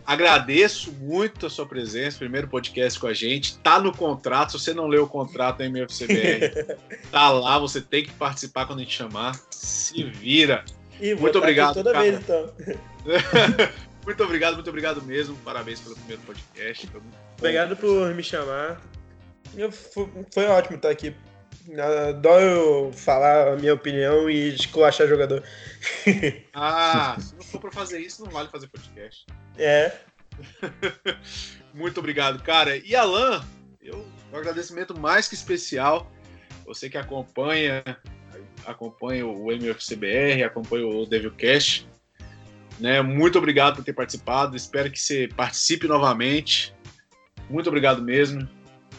[0.07, 3.59] agradeço muito a sua presença, primeiro podcast com a gente.
[3.59, 6.77] Tá no contrato, se você não leu o contrato da MFCBR,
[7.13, 9.39] tá lá, você tem que participar quando a gente chamar.
[9.51, 10.65] Se vira.
[10.99, 11.75] E muito obrigado.
[11.75, 12.03] Toda cara.
[12.05, 12.51] vez, então.
[14.05, 15.37] Muito obrigado, muito obrigado mesmo.
[15.39, 16.89] Parabéns pelo primeiro podcast.
[17.39, 18.81] Obrigado por me chamar.
[20.33, 21.15] Foi ótimo estar aqui.
[22.09, 25.43] Adoro falar a minha opinião e esculachar jogador.
[26.55, 29.27] Ah, se não for pra fazer isso, não vale fazer podcast.
[29.57, 29.93] É.
[31.75, 32.77] muito obrigado, cara.
[32.77, 33.45] E Alan,
[33.81, 36.11] eu um agradecimento mais que especial.
[36.65, 37.83] Você que acompanha,
[38.65, 41.87] acompanha o MFCBR, acompanha o Devilcast.
[42.83, 43.01] Né?
[43.01, 44.57] Muito obrigado por ter participado.
[44.57, 46.75] Espero que você participe novamente.
[47.49, 48.49] Muito obrigado mesmo.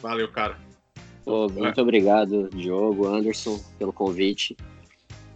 [0.02, 0.58] Valeu, cara.
[1.26, 1.84] Muito é.
[1.84, 4.56] obrigado, Diogo, Anderson, pelo convite.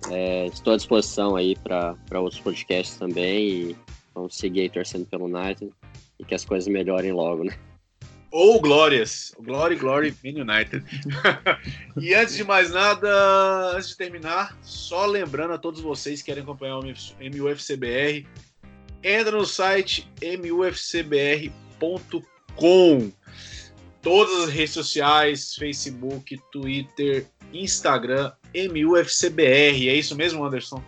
[0.09, 3.75] É, estou à disposição aí para outros podcasts também e
[4.15, 5.69] vamos seguir aí torcendo pelo United
[6.17, 7.53] e que as coisas melhorem logo, né?
[8.30, 9.34] Ou glórias.
[9.39, 10.84] Glory, glory, in United.
[11.97, 13.07] e antes de mais nada,
[13.73, 18.28] antes de terminar, só lembrando a todos vocês que querem acompanhar o MUFCBR,
[19.03, 21.51] entra no site mufcbr.com.
[24.01, 29.89] Todas as redes sociais, Facebook, Twitter, Instagram, MUFCBR.
[29.89, 30.84] É isso mesmo, Anderson?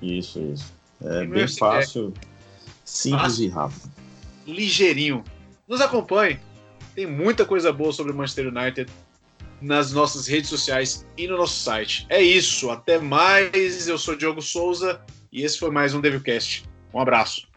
[0.00, 0.72] Isso, isso.
[1.02, 1.34] É MUFCBR.
[1.34, 2.14] bem fácil,
[2.84, 3.90] simples fácil, e rápido.
[4.46, 5.22] Ligeirinho.
[5.66, 6.38] Nos acompanhe.
[6.94, 8.90] Tem muita coisa boa sobre o Manchester United
[9.60, 12.06] nas nossas redes sociais e no nosso site.
[12.08, 12.70] É isso.
[12.70, 13.88] Até mais.
[13.88, 15.00] Eu sou Diogo Souza
[15.32, 16.64] e esse foi mais um Devilcast.
[16.94, 17.48] Um abraço.